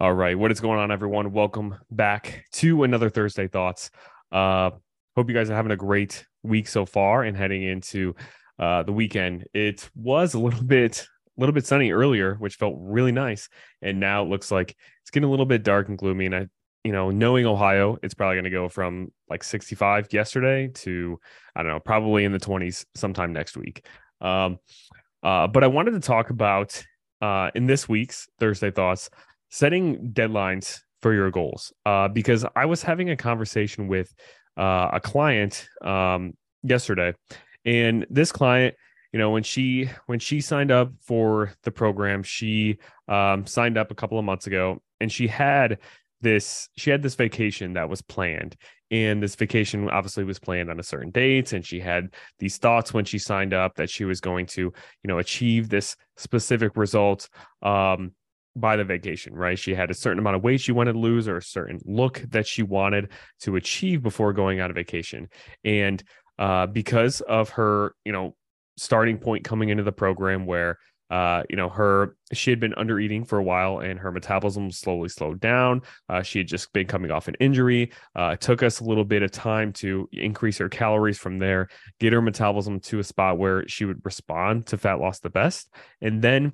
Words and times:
All 0.00 0.14
right, 0.14 0.38
what 0.38 0.50
is 0.50 0.60
going 0.60 0.78
on, 0.78 0.90
everyone? 0.90 1.30
Welcome 1.30 1.76
back 1.90 2.46
to 2.52 2.84
another 2.84 3.10
Thursday 3.10 3.48
Thoughts. 3.48 3.90
Uh, 4.32 4.70
hope 5.14 5.28
you 5.28 5.34
guys 5.34 5.50
are 5.50 5.54
having 5.54 5.72
a 5.72 5.76
great 5.76 6.24
week 6.42 6.68
so 6.68 6.86
far 6.86 7.22
and 7.22 7.36
heading 7.36 7.64
into 7.64 8.16
uh, 8.58 8.82
the 8.82 8.94
weekend. 8.94 9.44
It 9.52 9.90
was 9.94 10.32
a 10.32 10.38
little 10.38 10.62
bit, 10.66 11.06
a 11.36 11.38
little 11.38 11.52
bit 11.52 11.66
sunny 11.66 11.92
earlier, 11.92 12.36
which 12.36 12.54
felt 12.54 12.76
really 12.78 13.12
nice, 13.12 13.50
and 13.82 14.00
now 14.00 14.22
it 14.22 14.30
looks 14.30 14.50
like 14.50 14.74
it's 15.02 15.10
getting 15.10 15.26
a 15.26 15.30
little 15.30 15.44
bit 15.44 15.64
dark 15.64 15.90
and 15.90 15.98
gloomy. 15.98 16.24
And 16.24 16.34
I, 16.34 16.46
you 16.82 16.92
know, 16.92 17.10
knowing 17.10 17.44
Ohio, 17.44 17.98
it's 18.02 18.14
probably 18.14 18.36
going 18.36 18.44
to 18.44 18.50
go 18.50 18.70
from 18.70 19.12
like 19.28 19.44
65 19.44 20.14
yesterday 20.14 20.68
to 20.76 21.20
I 21.54 21.62
don't 21.62 21.72
know, 21.72 21.78
probably 21.80 22.24
in 22.24 22.32
the 22.32 22.40
20s 22.40 22.86
sometime 22.94 23.34
next 23.34 23.54
week. 23.54 23.84
Um, 24.22 24.60
uh, 25.22 25.46
but 25.46 25.62
I 25.62 25.66
wanted 25.66 25.90
to 25.90 26.00
talk 26.00 26.30
about 26.30 26.82
uh, 27.20 27.50
in 27.54 27.66
this 27.66 27.86
week's 27.86 28.28
Thursday 28.38 28.70
Thoughts 28.70 29.10
setting 29.50 30.12
deadlines 30.12 30.80
for 31.02 31.12
your 31.12 31.30
goals. 31.30 31.72
Uh, 31.84 32.08
because 32.08 32.44
I 32.56 32.66
was 32.66 32.82
having 32.82 33.10
a 33.10 33.16
conversation 33.16 33.88
with 33.88 34.12
uh, 34.56 34.90
a 34.92 35.00
client 35.00 35.68
um, 35.82 36.34
yesterday, 36.62 37.14
and 37.64 38.06
this 38.10 38.32
client, 38.32 38.74
you 39.12 39.18
know, 39.18 39.30
when 39.30 39.42
she 39.42 39.88
when 40.06 40.18
she 40.18 40.40
signed 40.40 40.70
up 40.70 40.92
for 41.00 41.52
the 41.64 41.70
program, 41.70 42.22
she 42.22 42.78
um, 43.08 43.46
signed 43.46 43.76
up 43.76 43.90
a 43.90 43.94
couple 43.94 44.18
of 44.18 44.24
months 44.24 44.46
ago, 44.46 44.80
and 45.00 45.10
she 45.10 45.26
had 45.26 45.78
this 46.20 46.68
she 46.76 46.90
had 46.90 47.02
this 47.02 47.14
vacation 47.14 47.74
that 47.74 47.88
was 47.88 48.02
planned 48.02 48.56
and 48.90 49.22
this 49.22 49.36
vacation 49.36 49.88
obviously 49.90 50.24
was 50.24 50.38
planned 50.38 50.70
on 50.70 50.78
a 50.78 50.82
certain 50.82 51.10
date 51.10 51.52
and 51.52 51.64
she 51.64 51.80
had 51.80 52.12
these 52.38 52.58
thoughts 52.58 52.92
when 52.92 53.04
she 53.04 53.18
signed 53.18 53.54
up 53.54 53.74
that 53.76 53.88
she 53.88 54.04
was 54.04 54.20
going 54.20 54.46
to 54.46 54.62
you 54.62 55.08
know 55.08 55.18
achieve 55.18 55.68
this 55.68 55.96
specific 56.16 56.76
result 56.76 57.28
um, 57.62 58.12
by 58.56 58.76
the 58.76 58.84
vacation, 58.84 59.34
right? 59.34 59.58
She 59.58 59.74
had 59.74 59.90
a 59.90 59.94
certain 59.94 60.18
amount 60.18 60.36
of 60.36 60.42
weight 60.42 60.60
she 60.60 60.72
wanted 60.72 60.94
to 60.94 60.98
lose 60.98 61.28
or 61.28 61.36
a 61.36 61.42
certain 61.42 61.80
look 61.84 62.24
that 62.30 62.46
she 62.46 62.62
wanted 62.62 63.10
to 63.40 63.56
achieve 63.56 64.02
before 64.02 64.32
going 64.32 64.60
on 64.60 64.70
a 64.70 64.74
vacation. 64.74 65.28
And 65.64 66.02
uh, 66.38 66.66
because 66.66 67.20
of 67.22 67.50
her, 67.50 67.94
you 68.04 68.12
know, 68.12 68.34
starting 68.76 69.18
point 69.18 69.44
coming 69.44 69.68
into 69.68 69.82
the 69.82 69.92
program 69.92 70.46
where 70.46 70.78
uh, 71.10 71.42
you 71.50 71.56
know, 71.56 71.68
her 71.68 72.16
she 72.32 72.50
had 72.50 72.60
been 72.60 72.74
under 72.76 73.00
eating 73.00 73.24
for 73.24 73.36
a 73.38 73.42
while 73.42 73.80
and 73.80 73.98
her 73.98 74.12
metabolism 74.12 74.70
slowly 74.70 75.08
slowed 75.08 75.40
down. 75.40 75.82
Uh, 76.08 76.22
she 76.22 76.38
had 76.38 76.46
just 76.46 76.72
been 76.72 76.86
coming 76.86 77.10
off 77.10 77.26
an 77.26 77.34
injury. 77.40 77.90
Uh, 78.16 78.30
it 78.34 78.40
took 78.40 78.62
us 78.62 78.78
a 78.78 78.84
little 78.84 79.04
bit 79.04 79.24
of 79.24 79.32
time 79.32 79.72
to 79.72 80.08
increase 80.12 80.58
her 80.58 80.68
calories 80.68 81.18
from 81.18 81.40
there, 81.40 81.68
get 81.98 82.12
her 82.12 82.22
metabolism 82.22 82.78
to 82.78 83.00
a 83.00 83.04
spot 83.04 83.38
where 83.38 83.66
she 83.66 83.84
would 83.84 84.00
respond 84.04 84.66
to 84.66 84.78
fat 84.78 85.00
loss 85.00 85.18
the 85.18 85.30
best. 85.30 85.68
And 86.00 86.22
then 86.22 86.52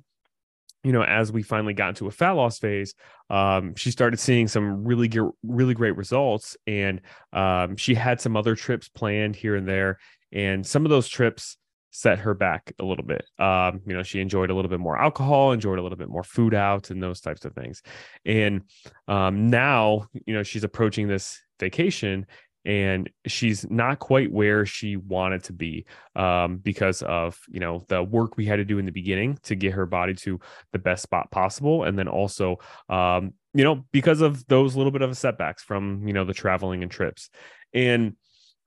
you 0.87 0.93
know, 0.93 1.03
as 1.03 1.33
we 1.33 1.43
finally 1.43 1.73
got 1.73 1.89
into 1.89 2.07
a 2.07 2.11
fat 2.11 2.31
loss 2.31 2.59
phase, 2.59 2.95
um, 3.29 3.75
she 3.75 3.91
started 3.91 4.21
seeing 4.21 4.47
some 4.47 4.85
really, 4.85 5.11
really 5.43 5.73
great 5.73 5.97
results. 5.97 6.55
And 6.65 7.01
um, 7.33 7.75
she 7.75 7.93
had 7.93 8.21
some 8.21 8.37
other 8.37 8.55
trips 8.55 8.87
planned 8.87 9.35
here 9.35 9.57
and 9.57 9.67
there. 9.67 9.99
And 10.31 10.65
some 10.65 10.85
of 10.85 10.89
those 10.89 11.09
trips 11.09 11.57
set 11.91 12.19
her 12.19 12.33
back 12.33 12.71
a 12.79 12.85
little 12.85 13.03
bit. 13.03 13.25
Um, 13.37 13.81
you 13.85 13.93
know, 13.93 14.01
she 14.01 14.21
enjoyed 14.21 14.49
a 14.49 14.53
little 14.53 14.69
bit 14.69 14.79
more 14.79 14.97
alcohol, 14.97 15.51
enjoyed 15.51 15.77
a 15.77 15.81
little 15.81 15.97
bit 15.97 16.07
more 16.07 16.23
food 16.23 16.53
out, 16.53 16.89
and 16.89 17.03
those 17.03 17.19
types 17.19 17.43
of 17.43 17.53
things. 17.53 17.81
And 18.25 18.61
um, 19.09 19.49
now, 19.49 20.05
you 20.25 20.33
know, 20.33 20.43
she's 20.43 20.63
approaching 20.63 21.09
this 21.09 21.37
vacation 21.59 22.27
and 22.67 23.09
she's 23.25 23.67
not 23.71 23.97
quite 23.97 24.29
where 24.29 24.65
she 24.65 24.97
wanted 24.97 25.41
to 25.45 25.53
be 25.53 25.85
um, 26.17 26.57
because 26.57 27.01
of 27.01 27.39
you 27.47 27.61
know 27.61 27.85
the 27.87 28.03
work 28.03 28.35
we 28.35 28.45
had 28.45 28.57
to 28.57 28.65
do 28.65 28.77
in 28.77 28.85
the 28.85 28.91
beginning 28.91 29.39
to 29.43 29.55
get 29.55 29.71
her 29.71 29.85
body 29.85 30.13
to 30.13 30.39
the 30.73 30.79
best 30.79 31.01
spot 31.01 31.31
possible. 31.31 31.85
And 31.85 31.97
then 31.97 32.09
also 32.09 32.57
um, 32.89 33.33
you 33.53 33.63
know 33.63 33.85
because 33.93 34.19
of 34.19 34.45
those 34.47 34.75
little 34.75 34.91
bit 34.91 35.01
of 35.01 35.17
setbacks 35.17 35.63
from 35.63 36.05
you 36.05 36.13
know 36.13 36.25
the 36.25 36.33
traveling 36.33 36.83
and 36.83 36.91
trips. 36.91 37.29
And 37.73 38.17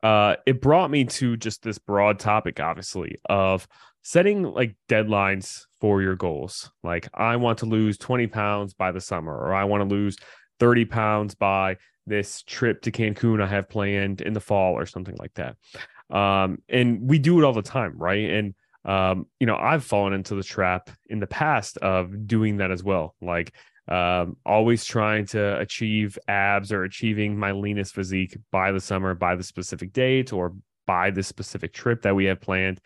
uh, 0.03 0.37
it 0.47 0.63
brought 0.63 0.91
me 0.91 1.05
to 1.05 1.37
just 1.37 1.63
this 1.63 1.79
broad 1.79 2.19
topic 2.19 2.59
obviously 2.59 3.17
of 3.29 3.69
setting 4.03 4.45
like 4.45 4.75
deadlines 4.89 5.67
for 5.83 6.01
your 6.01 6.17
goals. 6.17 6.71
Like 6.83 7.07
i 7.13 7.37
want 7.37 7.59
to 7.59 7.67
lose 7.67 7.99
20 7.99 8.29
pounds 8.29 8.73
by 8.73 8.93
the 8.93 9.01
summer 9.01 9.37
or 9.37 9.53
i 9.53 9.65
want 9.65 9.87
to 9.87 9.95
lose 9.95 10.17
30 10.59 10.85
pounds 10.87 11.35
by 11.35 11.77
this 12.07 12.43
trip 12.43 12.83
to 12.83 12.91
Cancun 12.91 13.43
I 13.43 13.47
have 13.47 13.69
planned 13.69 14.21
in 14.21 14.33
the 14.33 14.41
fall 14.41 14.75
or 14.75 14.87
something 14.87 15.17
like 15.19 15.35
that. 15.35 15.57
Um, 16.15 16.63
and 16.69 17.09
we 17.09 17.19
do 17.19 17.41
it 17.41 17.45
all 17.45 17.53
the 17.53 17.63
time, 17.63 17.97
right? 17.97 18.31
And 18.31 18.55
um, 18.85 19.27
you 19.39 19.47
know, 19.47 19.57
I've 19.57 19.85
fallen 19.85 20.13
into 20.13 20.35
the 20.35 20.43
trap 20.43 20.91
in 21.09 21.21
the 21.21 21.27
past 21.27 21.77
of 21.79 22.27
doing 22.27 22.59
that 22.59 22.71
as 22.71 22.83
well. 22.83 23.15
Like 23.21 23.53
um, 23.89 24.37
always 24.47 24.85
trying 24.85 25.27
to 25.27 25.59
achieve 25.59 26.19
abs 26.29 26.73
or 26.73 26.85
achieving 26.85 27.39
my 27.39 27.53
leanest 27.53 27.95
physique 27.95 28.37
by 28.51 28.73
the 28.73 28.81
summer, 28.81 29.15
by 29.15 29.35
the 29.35 29.43
specific 29.43 29.93
date, 29.93 30.33
or 30.33 30.55
by 30.87 31.11
the 31.11 31.23
specific 31.23 31.73
trip 31.73 32.03
that 32.03 32.15
we 32.15 32.25
have 32.27 32.41
planned. 32.41 32.81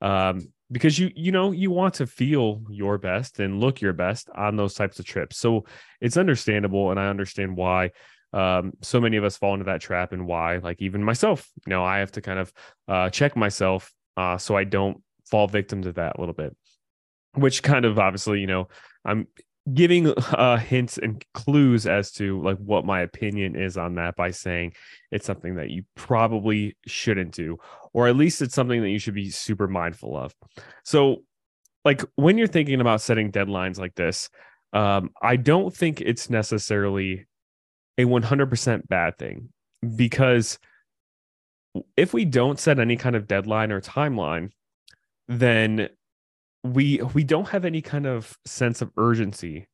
Um, 0.00 0.52
because 0.72 0.98
you 0.98 1.10
you 1.16 1.32
know 1.32 1.50
you 1.50 1.70
want 1.70 1.94
to 1.94 2.06
feel 2.06 2.62
your 2.70 2.96
best 2.96 3.40
and 3.40 3.58
look 3.60 3.80
your 3.80 3.92
best 3.92 4.30
on 4.36 4.56
those 4.56 4.74
types 4.74 4.98
of 4.98 5.04
trips. 5.04 5.36
So 5.36 5.64
it's 6.00 6.16
understandable, 6.16 6.90
and 6.90 7.00
I 7.00 7.08
understand 7.08 7.56
why 7.56 7.90
um, 8.32 8.72
so 8.82 9.00
many 9.00 9.16
of 9.16 9.24
us 9.24 9.36
fall 9.36 9.54
into 9.54 9.64
that 9.64 9.80
trap 9.80 10.12
and 10.12 10.26
why 10.26 10.58
like 10.58 10.80
even 10.80 11.02
myself 11.02 11.48
you 11.66 11.70
know 11.70 11.84
i 11.84 11.98
have 11.98 12.12
to 12.12 12.20
kind 12.20 12.38
of 12.38 12.52
uh, 12.88 13.10
check 13.10 13.36
myself 13.36 13.92
uh, 14.16 14.38
so 14.38 14.56
i 14.56 14.64
don't 14.64 15.02
fall 15.30 15.46
victim 15.46 15.82
to 15.82 15.92
that 15.92 16.16
a 16.16 16.20
little 16.20 16.34
bit. 16.34 16.56
Which 17.34 17.62
kind 17.62 17.84
of 17.84 17.98
obviously 17.98 18.40
you 18.40 18.46
know 18.46 18.68
i'm 19.04 19.28
giving 19.72 20.08
uh, 20.08 20.56
hints 20.56 20.98
and 20.98 21.24
clues 21.34 21.86
as 21.86 22.10
to 22.12 22.42
like 22.42 22.56
what 22.58 22.84
my 22.84 23.02
opinion 23.02 23.54
is 23.54 23.76
on 23.76 23.94
that 23.96 24.16
by 24.16 24.30
saying 24.30 24.72
it's 25.12 25.26
something 25.26 25.56
that 25.56 25.70
you 25.70 25.84
probably 25.94 26.76
shouldn't 26.86 27.32
do 27.32 27.58
or 27.92 28.08
at 28.08 28.16
least 28.16 28.42
it's 28.42 28.54
something 28.54 28.82
that 28.82 28.88
you 28.88 28.98
should 28.98 29.14
be 29.14 29.30
super 29.30 29.68
mindful 29.68 30.16
of. 30.16 30.34
So 30.82 31.22
like 31.84 32.02
when 32.16 32.38
you're 32.38 32.46
thinking 32.46 32.80
about 32.80 33.00
setting 33.00 33.30
deadlines 33.30 33.78
like 33.78 33.94
this 33.94 34.28
um, 34.72 35.10
i 35.20 35.36
don't 35.36 35.74
think 35.74 36.00
it's 36.00 36.30
necessarily 36.30 37.26
a 37.98 38.04
100% 38.04 38.88
bad 38.88 39.18
thing. 39.18 39.50
Because 39.96 40.58
if 41.96 42.12
we 42.12 42.24
don't 42.24 42.58
set 42.58 42.78
any 42.78 42.96
kind 42.96 43.16
of 43.16 43.28
deadline 43.28 43.70
or 43.70 43.80
timeline 43.80 44.50
then 45.28 45.88
we 46.64 47.00
we 47.14 47.22
don't 47.22 47.48
have 47.48 47.64
any 47.64 47.80
kind 47.80 48.04
of 48.04 48.36
sense 48.44 48.82
of 48.82 48.90
urgency 48.96 49.68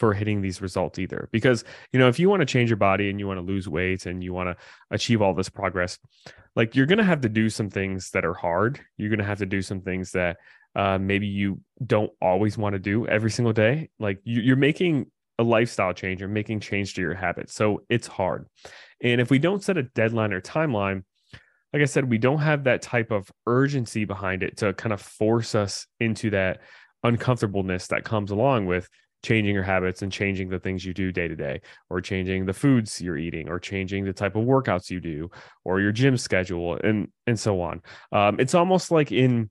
for 0.00 0.14
hitting 0.14 0.40
these 0.40 0.62
results 0.62 0.98
either. 0.98 1.28
Because 1.30 1.62
you 1.92 1.98
know 1.98 2.08
if 2.08 2.18
you 2.18 2.30
want 2.30 2.40
to 2.40 2.46
change 2.46 2.70
your 2.70 2.78
body 2.78 3.10
and 3.10 3.20
you 3.20 3.26
want 3.26 3.36
to 3.36 3.44
lose 3.44 3.68
weight 3.68 4.06
and 4.06 4.24
you 4.24 4.32
want 4.32 4.48
to 4.48 4.56
achieve 4.90 5.20
all 5.20 5.34
this 5.34 5.50
progress 5.50 5.98
like 6.54 6.76
you're 6.76 6.86
going 6.86 6.98
to 6.98 7.04
have 7.04 7.22
to 7.22 7.28
do 7.28 7.48
some 7.48 7.70
things 7.70 8.10
that 8.10 8.24
are 8.24 8.34
hard. 8.34 8.80
You're 8.96 9.08
going 9.08 9.18
to 9.18 9.24
have 9.24 9.38
to 9.38 9.46
do 9.46 9.62
some 9.62 9.80
things 9.80 10.12
that 10.12 10.38
uh, 10.74 10.98
maybe 10.98 11.26
you 11.26 11.60
don't 11.84 12.10
always 12.20 12.58
want 12.58 12.74
to 12.74 12.78
do 12.78 13.06
every 13.06 13.30
single 13.30 13.52
day. 13.52 13.90
Like 13.98 14.20
you, 14.24 14.42
you're 14.42 14.56
making 14.56 15.10
a 15.42 15.48
lifestyle 15.48 15.92
change 15.92 16.22
or 16.22 16.28
making 16.28 16.60
change 16.60 16.94
to 16.94 17.00
your 17.00 17.14
habits. 17.14 17.54
So 17.54 17.82
it's 17.88 18.06
hard. 18.06 18.46
And 19.02 19.20
if 19.20 19.30
we 19.30 19.38
don't 19.38 19.62
set 19.62 19.76
a 19.76 19.82
deadline 19.82 20.32
or 20.32 20.40
timeline, 20.40 21.04
like 21.72 21.82
I 21.82 21.86
said, 21.86 22.08
we 22.08 22.18
don't 22.18 22.38
have 22.38 22.64
that 22.64 22.82
type 22.82 23.10
of 23.10 23.30
urgency 23.46 24.04
behind 24.04 24.42
it 24.42 24.58
to 24.58 24.72
kind 24.74 24.92
of 24.92 25.00
force 25.00 25.54
us 25.54 25.86
into 26.00 26.30
that 26.30 26.60
uncomfortableness 27.02 27.88
that 27.88 28.04
comes 28.04 28.30
along 28.30 28.66
with 28.66 28.88
changing 29.24 29.54
your 29.54 29.62
habits 29.62 30.02
and 30.02 30.12
changing 30.12 30.48
the 30.48 30.58
things 30.58 30.84
you 30.84 30.92
do 30.92 31.12
day 31.12 31.28
to 31.28 31.36
day, 31.36 31.60
or 31.88 32.00
changing 32.00 32.44
the 32.44 32.52
foods 32.52 33.00
you're 33.00 33.16
eating, 33.16 33.48
or 33.48 33.58
changing 33.58 34.04
the 34.04 34.12
type 34.12 34.36
of 34.36 34.44
workouts 34.44 34.90
you 34.90 35.00
do, 35.00 35.30
or 35.64 35.80
your 35.80 35.92
gym 35.92 36.16
schedule, 36.16 36.78
and 36.82 37.08
and 37.26 37.38
so 37.38 37.60
on. 37.60 37.80
Um, 38.10 38.38
it's 38.40 38.54
almost 38.54 38.90
like 38.90 39.12
in 39.12 39.48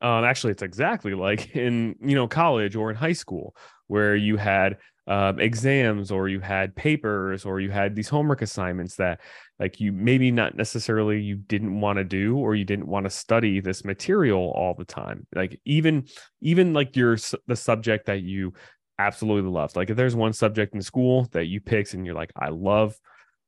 um, 0.00 0.24
actually, 0.24 0.52
it's 0.52 0.62
exactly 0.62 1.14
like 1.14 1.54
in 1.56 1.96
you 2.00 2.14
know 2.14 2.28
college 2.28 2.76
or 2.76 2.90
in 2.90 2.96
high 2.96 3.12
school 3.12 3.54
where 3.86 4.14
you 4.14 4.36
had 4.36 4.78
um, 5.06 5.40
exams 5.40 6.12
or 6.12 6.28
you 6.28 6.40
had 6.40 6.76
papers 6.76 7.44
or 7.44 7.58
you 7.58 7.70
had 7.70 7.96
these 7.96 8.08
homework 8.08 8.42
assignments 8.42 8.96
that 8.96 9.20
like 9.58 9.80
you 9.80 9.90
maybe 9.92 10.30
not 10.30 10.56
necessarily 10.56 11.20
you 11.20 11.34
didn't 11.36 11.80
want 11.80 11.96
to 11.96 12.04
do 12.04 12.36
or 12.36 12.54
you 12.54 12.64
didn't 12.64 12.86
want 12.86 13.04
to 13.04 13.10
study 13.10 13.60
this 13.60 13.84
material 13.84 14.52
all 14.54 14.74
the 14.74 14.84
time. 14.84 15.26
Like 15.34 15.60
even 15.64 16.06
even 16.40 16.72
like 16.72 16.96
your 16.96 17.16
the 17.46 17.56
subject 17.56 18.06
that 18.06 18.22
you 18.22 18.52
absolutely 18.98 19.50
loved. 19.50 19.76
Like 19.76 19.90
if 19.90 19.96
there's 19.96 20.14
one 20.14 20.32
subject 20.32 20.74
in 20.74 20.82
school 20.82 21.26
that 21.32 21.46
you 21.46 21.60
picked 21.60 21.94
and 21.94 22.04
you're 22.04 22.14
like 22.14 22.32
i 22.36 22.48
love 22.48 22.94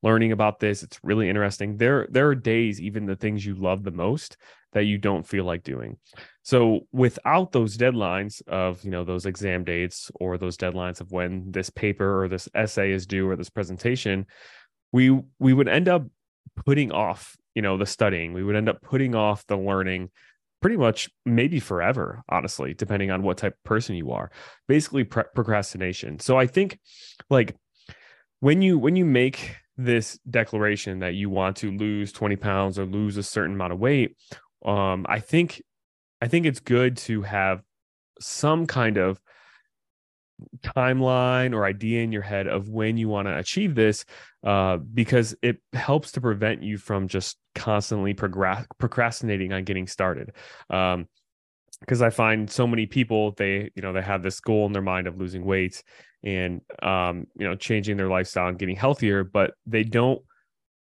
learning 0.02 0.32
about 0.32 0.60
this 0.60 0.82
it's 0.82 0.98
really 1.02 1.28
interesting 1.28 1.76
there 1.76 2.06
there 2.10 2.28
are 2.28 2.34
days 2.34 2.80
even 2.80 3.06
the 3.06 3.16
things 3.16 3.44
you 3.44 3.54
love 3.54 3.82
the 3.82 3.90
most 3.90 4.36
that 4.72 4.84
you 4.84 4.98
don't 4.98 5.26
feel 5.26 5.44
like 5.44 5.62
doing 5.62 5.96
so 6.42 6.80
without 6.92 7.52
those 7.52 7.76
deadlines 7.76 8.46
of 8.48 8.82
you 8.84 8.90
know 8.90 9.04
those 9.04 9.26
exam 9.26 9.64
dates 9.64 10.10
or 10.14 10.38
those 10.38 10.56
deadlines 10.56 11.00
of 11.00 11.10
when 11.12 11.50
this 11.50 11.70
paper 11.70 12.22
or 12.22 12.28
this 12.28 12.48
essay 12.54 12.90
is 12.90 13.06
due 13.06 13.28
or 13.28 13.36
this 13.36 13.50
presentation 13.50 14.26
we 14.92 15.10
we 15.38 15.52
would 15.52 15.68
end 15.68 15.88
up 15.88 16.04
putting 16.64 16.90
off 16.92 17.36
you 17.54 17.62
know 17.62 17.76
the 17.76 17.86
studying 17.86 18.32
we 18.32 18.42
would 18.42 18.56
end 18.56 18.68
up 18.68 18.80
putting 18.82 19.14
off 19.14 19.46
the 19.46 19.56
learning 19.56 20.10
pretty 20.62 20.76
much 20.76 21.10
maybe 21.26 21.60
forever, 21.60 22.22
honestly, 22.28 22.72
depending 22.72 23.10
on 23.10 23.22
what 23.22 23.36
type 23.36 23.54
of 23.54 23.64
person 23.64 23.96
you 23.96 24.12
are. 24.12 24.30
Basically, 24.68 25.04
pre- 25.04 25.24
procrastination. 25.34 26.20
So 26.20 26.38
I 26.38 26.46
think 26.46 26.78
like 27.28 27.56
when 28.40 28.62
you 28.62 28.78
when 28.78 28.96
you 28.96 29.04
make 29.04 29.56
this 29.76 30.18
declaration 30.28 31.00
that 31.00 31.14
you 31.14 31.30
want 31.30 31.56
to 31.58 31.70
lose 31.70 32.12
20 32.12 32.36
pounds 32.36 32.78
or 32.78 32.84
lose 32.84 33.16
a 33.16 33.22
certain 33.22 33.54
amount 33.54 33.72
of 33.72 33.78
weight, 33.78 34.16
um, 34.64 35.06
I 35.08 35.20
think 35.20 35.62
I 36.20 36.28
think 36.28 36.46
it's 36.46 36.60
good 36.60 36.96
to 36.98 37.22
have 37.22 37.62
some 38.20 38.66
kind 38.66 38.96
of 38.96 39.20
timeline 40.60 41.54
or 41.54 41.64
idea 41.64 42.02
in 42.02 42.12
your 42.12 42.22
head 42.22 42.46
of 42.46 42.68
when 42.68 42.96
you 42.96 43.08
want 43.08 43.28
to 43.28 43.36
achieve 43.36 43.74
this 43.74 44.04
uh, 44.44 44.76
because 44.76 45.34
it 45.42 45.58
helps 45.72 46.12
to 46.12 46.20
prevent 46.20 46.62
you 46.62 46.78
from 46.78 47.08
just 47.08 47.38
constantly 47.54 48.14
progress- 48.14 48.66
procrastinating 48.78 49.52
on 49.52 49.64
getting 49.64 49.86
started. 49.86 50.32
Um, 50.70 51.08
because 51.80 52.00
i 52.00 52.10
find 52.10 52.48
so 52.48 52.64
many 52.64 52.86
people 52.86 53.32
they 53.32 53.68
you 53.74 53.82
know 53.82 53.92
they 53.92 54.02
have 54.02 54.22
this 54.22 54.38
goal 54.38 54.66
in 54.66 54.72
their 54.72 54.82
mind 54.82 55.08
of 55.08 55.18
losing 55.18 55.44
weight 55.44 55.82
and 56.22 56.60
um, 56.82 57.26
you 57.38 57.46
know 57.46 57.54
changing 57.54 57.96
their 57.96 58.08
lifestyle 58.08 58.48
and 58.48 58.58
getting 58.58 58.76
healthier 58.76 59.24
but 59.24 59.54
they 59.66 59.82
don't 59.82 60.22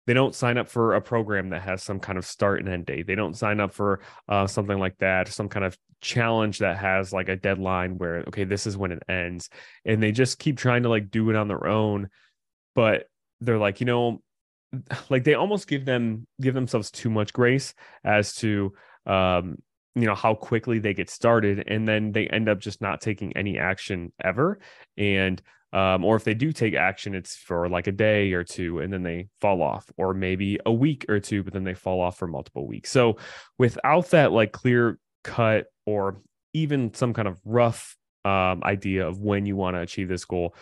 they 0.10 0.16
don't 0.16 0.34
sign 0.34 0.58
up 0.58 0.68
for 0.68 0.96
a 0.96 1.02
program 1.02 1.50
that 1.50 1.62
has 1.62 1.84
some 1.84 2.00
kind 2.00 2.18
of 2.18 2.26
start 2.26 2.62
and 2.62 2.68
end 2.68 2.88
date. 2.88 3.06
They 3.06 3.14
don't 3.14 3.38
sign 3.38 3.60
up 3.60 3.72
for 3.72 4.00
uh, 4.28 4.48
something 4.48 4.80
like 4.80 4.98
that, 4.98 5.28
some 5.28 5.50
kind 5.50 5.64
of 5.64 5.78
challenge 6.02 6.58
that 6.60 6.78
has 6.78 7.14
like 7.14 7.30
a 7.30 7.36
deadline 7.36 8.00
where 8.00 8.24
okay, 8.28 8.44
this 8.44 8.66
is 8.66 8.76
when 8.76 8.92
it 8.92 9.04
ends, 9.08 9.52
and 9.86 10.02
they 10.02 10.12
just 10.12 10.40
keep 10.40 10.58
trying 10.58 10.82
to 10.82 10.90
like 10.90 11.12
do 11.12 11.30
it 11.30 11.36
on 11.36 11.48
their 11.48 11.68
own. 11.68 12.10
But 12.74 13.06
they're 13.40 13.60
like, 13.60 13.82
you 13.82 13.86
know, 13.86 14.24
like 15.10 15.26
they 15.26 15.36
almost 15.36 15.68
give 15.68 15.86
them 15.86 16.26
give 16.42 16.56
themselves 16.56 16.90
too 16.90 17.12
much 17.12 17.32
grace 17.32 17.76
as 18.04 18.34
to 18.38 18.74
um, 19.06 19.60
you 19.96 20.06
know 20.06 20.16
how 20.16 20.36
quickly 20.36 20.80
they 20.80 20.94
get 20.94 21.10
started, 21.10 21.64
and 21.68 21.88
then 21.88 22.12
they 22.12 22.28
end 22.28 22.50
up 22.50 22.60
just 22.60 22.82
not 22.82 23.02
taking 23.02 23.36
any 23.36 23.58
action 23.58 24.12
ever, 24.24 24.60
and 24.98 25.42
um, 25.72 26.04
or 26.04 26.16
if 26.16 26.24
they 26.24 26.34
do 26.34 26.52
take 26.52 26.74
action, 26.74 27.14
it's 27.14 27.36
for 27.36 27.70
like 27.70 27.88
a 27.88 27.92
day 27.92 28.34
or 28.34 28.44
two 28.44 28.80
and 28.80 28.92
then 28.92 29.04
they 29.04 29.28
fall 29.40 29.62
off, 29.62 29.86
or 29.98 30.14
maybe 30.14 30.60
a 30.66 30.74
week 30.74 31.06
or 31.10 31.20
two, 31.20 31.44
but 31.44 31.54
then 31.54 31.64
they 31.64 31.76
fall 31.76 32.02
off 32.02 32.18
for 32.18 32.28
multiple 32.28 32.68
weeks. 32.68 32.90
So 32.92 33.18
without 33.58 34.10
that 34.10 34.32
like 34.32 34.52
clear 34.52 34.98
cut 35.24 35.68
or 35.86 36.22
even 36.54 36.94
some 36.94 37.14
kind 37.14 37.28
of 37.28 37.40
rough 37.46 37.96
um, 38.26 38.64
idea 38.64 39.08
of 39.08 39.20
when 39.22 39.46
you 39.46 39.56
want 39.56 39.76
to 39.76 39.82
achieve 39.82 40.10
this 40.10 40.26
goal, 40.26 40.56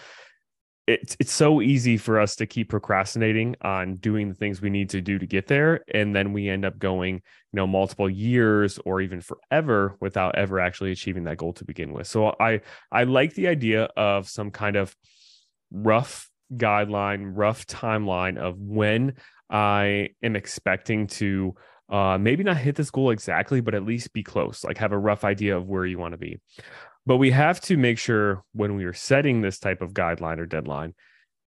it's 0.88 1.18
it's 1.20 1.34
so 1.34 1.62
easy 1.62 1.98
for 1.98 2.20
us 2.20 2.38
to 2.38 2.46
keep 2.46 2.70
procrastinating 2.70 3.56
on 3.62 3.96
doing 3.96 4.30
the 4.30 4.34
things 4.34 4.62
we 4.62 4.70
need 4.70 4.90
to 4.90 5.02
do 5.02 5.20
to 5.20 5.28
get 5.28 5.48
there 5.48 5.82
and 5.94 6.16
then 6.16 6.32
we 6.32 6.48
end 6.48 6.64
up 6.64 6.80
going 6.80 7.16
you 7.16 7.22
know 7.54 7.68
multiple 7.68 8.10
years 8.10 8.80
or 8.86 9.02
even 9.02 9.22
forever 9.22 9.98
without 10.00 10.36
ever 10.36 10.60
actually 10.60 10.92
achieving 10.92 11.26
that 11.26 11.38
goal 11.38 11.54
to 11.54 11.66
begin 11.66 11.94
with. 11.94 12.08
So 12.08 12.34
i 12.40 12.62
i 12.92 13.04
like 13.04 13.34
the 13.34 13.48
idea 13.48 13.84
of 13.98 14.30
some 14.30 14.50
kind 14.50 14.78
of 14.78 14.96
rough 15.72 16.30
guideline 16.56 17.34
rough 17.36 17.68
timeline 17.68 18.38
of 18.38 18.58
when 18.58 19.14
i 19.50 20.10
am 20.24 20.38
expecting 20.38 21.08
to 21.08 21.54
uh 21.90 22.18
maybe 22.18 22.44
not 22.44 22.56
hit 22.56 22.76
this 22.76 22.90
goal 22.90 23.10
exactly 23.10 23.60
but 23.60 23.76
at 23.76 23.84
least 23.84 24.14
be 24.14 24.24
close 24.24 24.64
like 24.64 24.78
have 24.78 24.94
a 24.94 24.98
rough 24.98 25.26
idea 25.26 25.58
of 25.58 25.68
where 25.68 25.86
you 25.86 25.98
want 25.98 26.14
to 26.14 26.18
be 26.18 26.40
but 27.08 27.18
we 27.18 27.32
have 27.32 27.62
to 27.62 27.78
make 27.78 27.98
sure 27.98 28.44
when 28.52 28.76
we 28.76 28.84
are 28.84 28.94
setting 28.94 29.40
this 29.40 29.60
type 29.60 29.82
of 29.82 29.94
guideline 29.94 30.40
or 30.40 30.46
deadline 30.46 30.94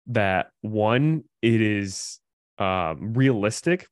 that 0.06 0.52
one, 0.62 1.24
it 1.42 1.62
is 1.62 2.20
um, 2.60 3.14
realistic. 3.14 3.88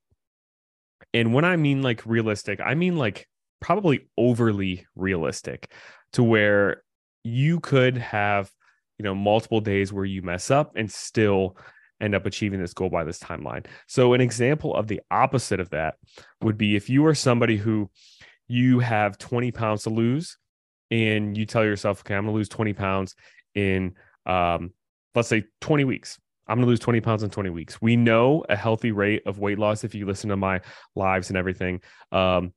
And 1.12 1.34
when 1.34 1.44
I 1.44 1.56
mean 1.56 1.82
like 1.82 2.06
realistic, 2.06 2.62
I 2.64 2.76
mean 2.76 2.98
like 2.98 3.28
probably 3.62 4.08
overly 4.16 4.86
realistic 4.96 5.72
to 6.14 6.22
where 6.22 6.84
you 7.24 7.60
could 7.60 7.98
have, 7.98 8.52
you 9.00 9.04
know, 9.04 9.16
multiple 9.16 9.60
days 9.60 9.92
where 9.92 10.06
you 10.06 10.22
mess 10.22 10.52
up 10.52 10.74
and 10.76 10.90
still 10.92 11.58
end 12.00 12.14
up 12.14 12.28
achieving 12.28 12.62
this 12.62 12.76
goal 12.76 12.90
by 12.92 13.04
this 13.04 13.18
timeline. 13.18 13.66
So, 13.88 14.14
an 14.14 14.22
example 14.22 14.76
of 14.76 14.86
the 14.86 15.02
opposite 15.10 15.60
of 15.60 15.72
that 15.72 15.96
would 16.42 16.60
be 16.60 16.76
if 16.76 16.92
you 16.92 17.04
are 17.08 17.16
somebody 17.16 17.58
who 17.58 17.90
you 18.48 18.80
have 18.80 19.18
20 19.18 19.52
pounds 19.52 19.84
to 19.84 19.90
lose 19.90 20.38
and 20.92 21.36
you 21.38 21.46
tell 21.46 21.64
yourself, 21.64 22.02
okay, 22.02 22.16
I'm 22.16 22.26
going 22.26 22.34
to 22.34 22.38
lose 22.38 22.50
20 22.50 22.74
pounds 22.74 23.16
in, 23.54 23.96
um, 24.26 24.72
let's 25.14 25.28
say 25.28 25.44
20 25.62 25.84
weeks. 25.84 26.20
I'm 26.48 26.58
going 26.58 26.66
to 26.66 26.70
lose 26.70 26.80
20 26.80 27.02
pounds 27.02 27.24
in 27.24 27.30
20 27.30 27.50
weeks. 27.50 27.82
We 27.82 27.96
know 27.96 28.46
a 28.48 28.56
healthy 28.56 28.92
rate 28.92 29.24
of 29.26 29.40
weight 29.40 29.58
loss, 29.58 29.84
if 29.84 29.96
you 29.96 30.06
listen 30.06 30.30
to 30.30 30.38
my 30.38 30.62
lives 30.96 31.30
and 31.30 31.38
everything, 31.38 31.82
um, 32.12 32.54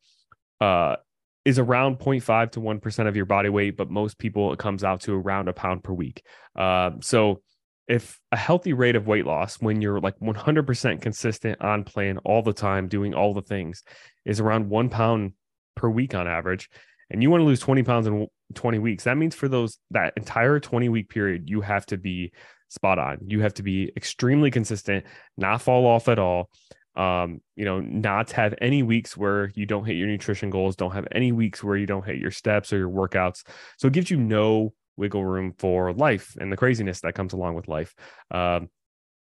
uh, 0.61 0.97
is 1.45 1.59
around 1.59 1.99
0.5 1.99 2.51
to 2.53 2.61
1% 2.61 3.09
of 3.09 3.17
your 3.17 3.25
body 3.25 3.49
weight, 3.49 3.77
but 3.77 3.91
most 3.91 4.19
people 4.19 4.53
it 4.53 4.59
comes 4.59 4.85
out 4.85 5.01
to 5.03 5.15
around 5.15 5.49
a 5.49 5.53
pound 5.53 5.83
per 5.83 5.93
week. 5.93 6.23
Uh, 6.55 6.91
so, 7.01 7.41
if 7.87 8.21
a 8.33 8.37
healthy 8.37 8.75
rate 8.75 8.97
of 8.97 9.07
weight 9.07 9.25
loss, 9.25 9.57
when 9.63 9.81
you're 9.81 9.99
like 9.99 10.19
100% 10.21 11.01
consistent 11.01 11.59
on 11.63 11.85
plan 11.85 12.19
all 12.19 12.43
the 12.43 12.53
time, 12.53 12.87
doing 12.87 13.15
all 13.15 13.33
the 13.33 13.41
things, 13.41 13.83
is 14.27 14.41
around 14.41 14.69
one 14.69 14.91
pound 14.91 15.33
per 15.75 15.89
week 15.89 16.15
on 16.15 16.29
average, 16.29 16.69
and 17.11 17.23
you 17.23 17.31
want 17.31 17.41
to 17.41 17.47
lose 17.47 17.61
20 17.61 17.83
pounds 17.83 18.07
in 18.07 18.27
20 18.55 18.79
weeks, 18.79 19.05
that 19.05 19.17
means 19.17 19.35
for 19.35 19.49
those 19.49 19.79
that 19.91 20.13
entire 20.17 20.61
20 20.61 20.89
week 20.89 21.09
period, 21.09 21.49
you 21.49 21.61
have 21.61 21.87
to 21.87 21.97
be 21.97 22.33
spot 22.69 22.99
on. 22.99 23.19
You 23.27 23.41
have 23.41 23.55
to 23.55 23.63
be 23.63 23.93
extremely 23.97 24.51
consistent, 24.51 25.05
not 25.37 25.63
fall 25.63 25.87
off 25.87 26.09
at 26.09 26.19
all. 26.19 26.51
Um, 26.97 27.41
you 27.55 27.65
know, 27.65 27.81
not 27.81 28.33
have 28.33 28.55
any 28.61 28.83
weeks 28.83 29.17
where 29.17 29.53
you 29.55 29.67
don't 29.67 29.85
hit 29.85 29.95
your 29.95 30.09
nutrition 30.09 30.51
goals, 30.51 30.75
don't 30.75 30.93
have 30.93 31.07
any 31.13 31.31
weeks 31.31 31.63
where 31.63 31.77
you 31.77 31.87
don't 31.87 32.05
hit 32.05 32.19
your 32.19 32.33
steps 32.33 32.73
or 32.73 32.79
your 32.79 32.91
workouts. 32.91 33.45
So 33.79 33.87
it 33.87 33.93
gives 33.93 34.11
you 34.11 34.17
no 34.17 34.75
wiggle 34.97 35.25
room 35.25 35.55
for 35.59 35.93
life 35.93 36.35
and 36.41 36.51
the 36.53 36.57
craziness 36.57 37.01
that 37.03 37.15
comes 37.15 37.33
along 37.33 37.55
with 37.55 37.69
life. 37.69 37.95
Um, 38.33 38.69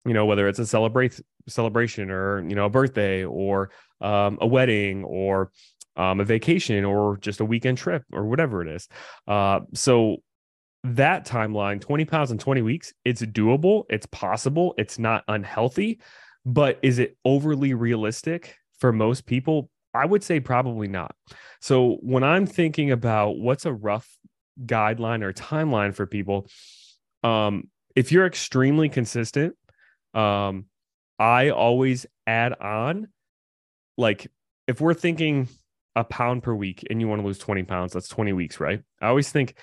you 0.06 0.14
know, 0.14 0.26
whether 0.26 0.50
it's 0.50 0.60
a 0.60 0.66
celebrate 0.66 1.20
celebration 1.48 2.10
or 2.10 2.42
you 2.48 2.56
know 2.56 2.66
a 2.66 2.70
birthday 2.70 3.24
or 3.24 3.72
um, 4.02 4.38
a 4.42 4.48
wedding 4.48 5.04
or 5.06 5.52
um, 5.96 6.20
a 6.20 6.26
vacation 6.26 6.84
or 6.86 7.18
just 7.18 7.40
a 7.40 7.46
weekend 7.46 7.78
trip 7.78 8.04
or 8.12 8.26
whatever 8.26 8.62
it 8.62 8.68
is. 8.68 8.88
Uh, 9.28 9.62
so 9.74 10.18
that 10.84 11.26
timeline, 11.26 11.80
20 11.80 12.06
pounds 12.06 12.32
in 12.32 12.38
20 12.38 12.62
weeks, 12.62 12.94
it's 13.06 13.22
doable, 13.22 13.84
it's 13.90 14.06
possible, 14.08 14.74
it's 14.78 15.00
not 15.00 15.24
unhealthy, 15.28 16.00
but 16.46 16.80
is 16.82 17.00
it 17.00 17.18
overly 17.24 17.74
realistic 17.74 18.56
for 18.80 18.92
most 18.92 19.26
people? 19.26 19.70
I 19.94 20.06
would 20.06 20.24
say 20.24 20.40
probably 20.40 20.88
not. 20.88 21.16
So 21.62 21.98
when 22.02 22.24
I'm 22.24 22.46
thinking 22.46 22.92
about 22.92 23.38
what's 23.38 23.66
a 23.66 23.74
rough 23.74 24.10
guideline 24.66 25.24
or 25.24 25.32
timeline 25.32 25.94
for 25.94 26.06
people, 26.06 26.48
um, 27.24 27.70
if 27.96 28.12
you're 28.12 28.26
extremely 28.26 28.90
consistent, 28.90 29.56
um, 30.14 30.66
I 31.20 31.50
always 31.50 32.06
add 32.26 32.54
on 32.60 33.08
like 33.98 34.30
if 34.68 34.82
we're 34.82 34.94
thinking 34.94 35.48
a 35.96 36.04
pound 36.04 36.44
per 36.44 36.54
week 36.54 36.84
and 36.90 37.00
you 37.00 37.08
want 37.08 37.22
to 37.22 37.26
lose 37.26 37.38
20 37.38 37.64
pounds, 37.64 37.94
that's 37.94 38.08
20 38.08 38.34
weeks, 38.34 38.60
right? 38.60 38.82
I 39.02 39.08
always 39.08 39.30
think 39.30 39.56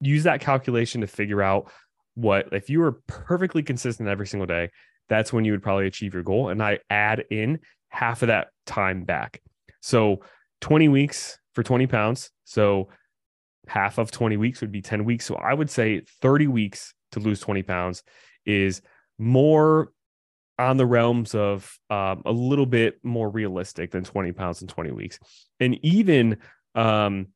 use 0.00 0.24
that 0.24 0.40
calculation 0.40 1.00
to 1.00 1.06
figure 1.06 1.42
out 1.42 1.70
what, 2.14 2.48
if 2.52 2.68
you 2.68 2.80
were 2.80 3.00
perfectly 3.06 3.62
consistent 3.62 4.08
every 4.08 4.26
single 4.26 4.46
day, 4.46 4.70
that's 5.08 5.32
when 5.32 5.44
you 5.44 5.52
would 5.52 5.62
probably 5.62 5.86
achieve 5.86 6.14
your 6.14 6.22
goal. 6.22 6.48
And 6.48 6.62
I 6.62 6.78
add 6.90 7.24
in 7.30 7.60
half 7.88 8.22
of 8.22 8.28
that 8.28 8.48
time 8.66 9.04
back. 9.04 9.40
So 9.80 10.20
20 10.60 10.88
weeks 10.88 11.38
for 11.52 11.62
20 11.62 11.86
pounds. 11.86 12.30
So 12.44 12.88
half 13.66 13.98
of 13.98 14.10
20 14.10 14.36
weeks 14.36 14.60
would 14.60 14.72
be 14.72 14.82
10 14.82 15.04
weeks. 15.04 15.24
So 15.24 15.34
I 15.36 15.54
would 15.54 15.70
say 15.70 16.02
30 16.20 16.46
weeks 16.48 16.94
to 17.12 17.20
lose 17.20 17.40
20 17.40 17.62
pounds 17.62 18.02
is 18.46 18.82
more 19.18 19.92
on 20.62 20.76
the 20.76 20.86
realms 20.86 21.34
of 21.34 21.78
um, 21.90 22.22
a 22.24 22.32
little 22.32 22.66
bit 22.66 22.98
more 23.02 23.28
realistic 23.28 23.90
than 23.90 24.04
20 24.04 24.32
pounds 24.32 24.62
in 24.62 24.68
20 24.68 24.92
weeks. 24.92 25.18
And 25.60 25.78
even, 25.84 26.38
um, 26.74 27.28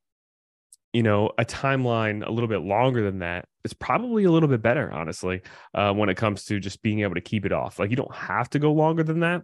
you 0.93 1.03
know, 1.03 1.31
a 1.37 1.45
timeline 1.45 2.27
a 2.27 2.31
little 2.31 2.49
bit 2.49 2.63
longer 2.63 3.03
than 3.03 3.19
that 3.19 3.47
is 3.65 3.75
probably 3.75 4.25
a 4.25 4.31
little 4.31 4.49
bit 4.49 4.63
better, 4.63 4.91
honestly, 4.91 5.43
uh, 5.75 5.93
when 5.93 6.09
it 6.09 6.17
comes 6.17 6.45
to 6.45 6.59
just 6.61 6.83
being 6.83 7.01
able 7.01 7.15
to 7.15 7.21
keep 7.21 7.45
it 7.45 7.53
off. 7.53 7.79
Like 7.79 7.91
you 7.91 7.97
don't 7.97 8.15
have 8.15 8.49
to 8.51 8.59
go 8.59 8.73
longer 8.73 9.03
than 9.03 9.21
that. 9.21 9.43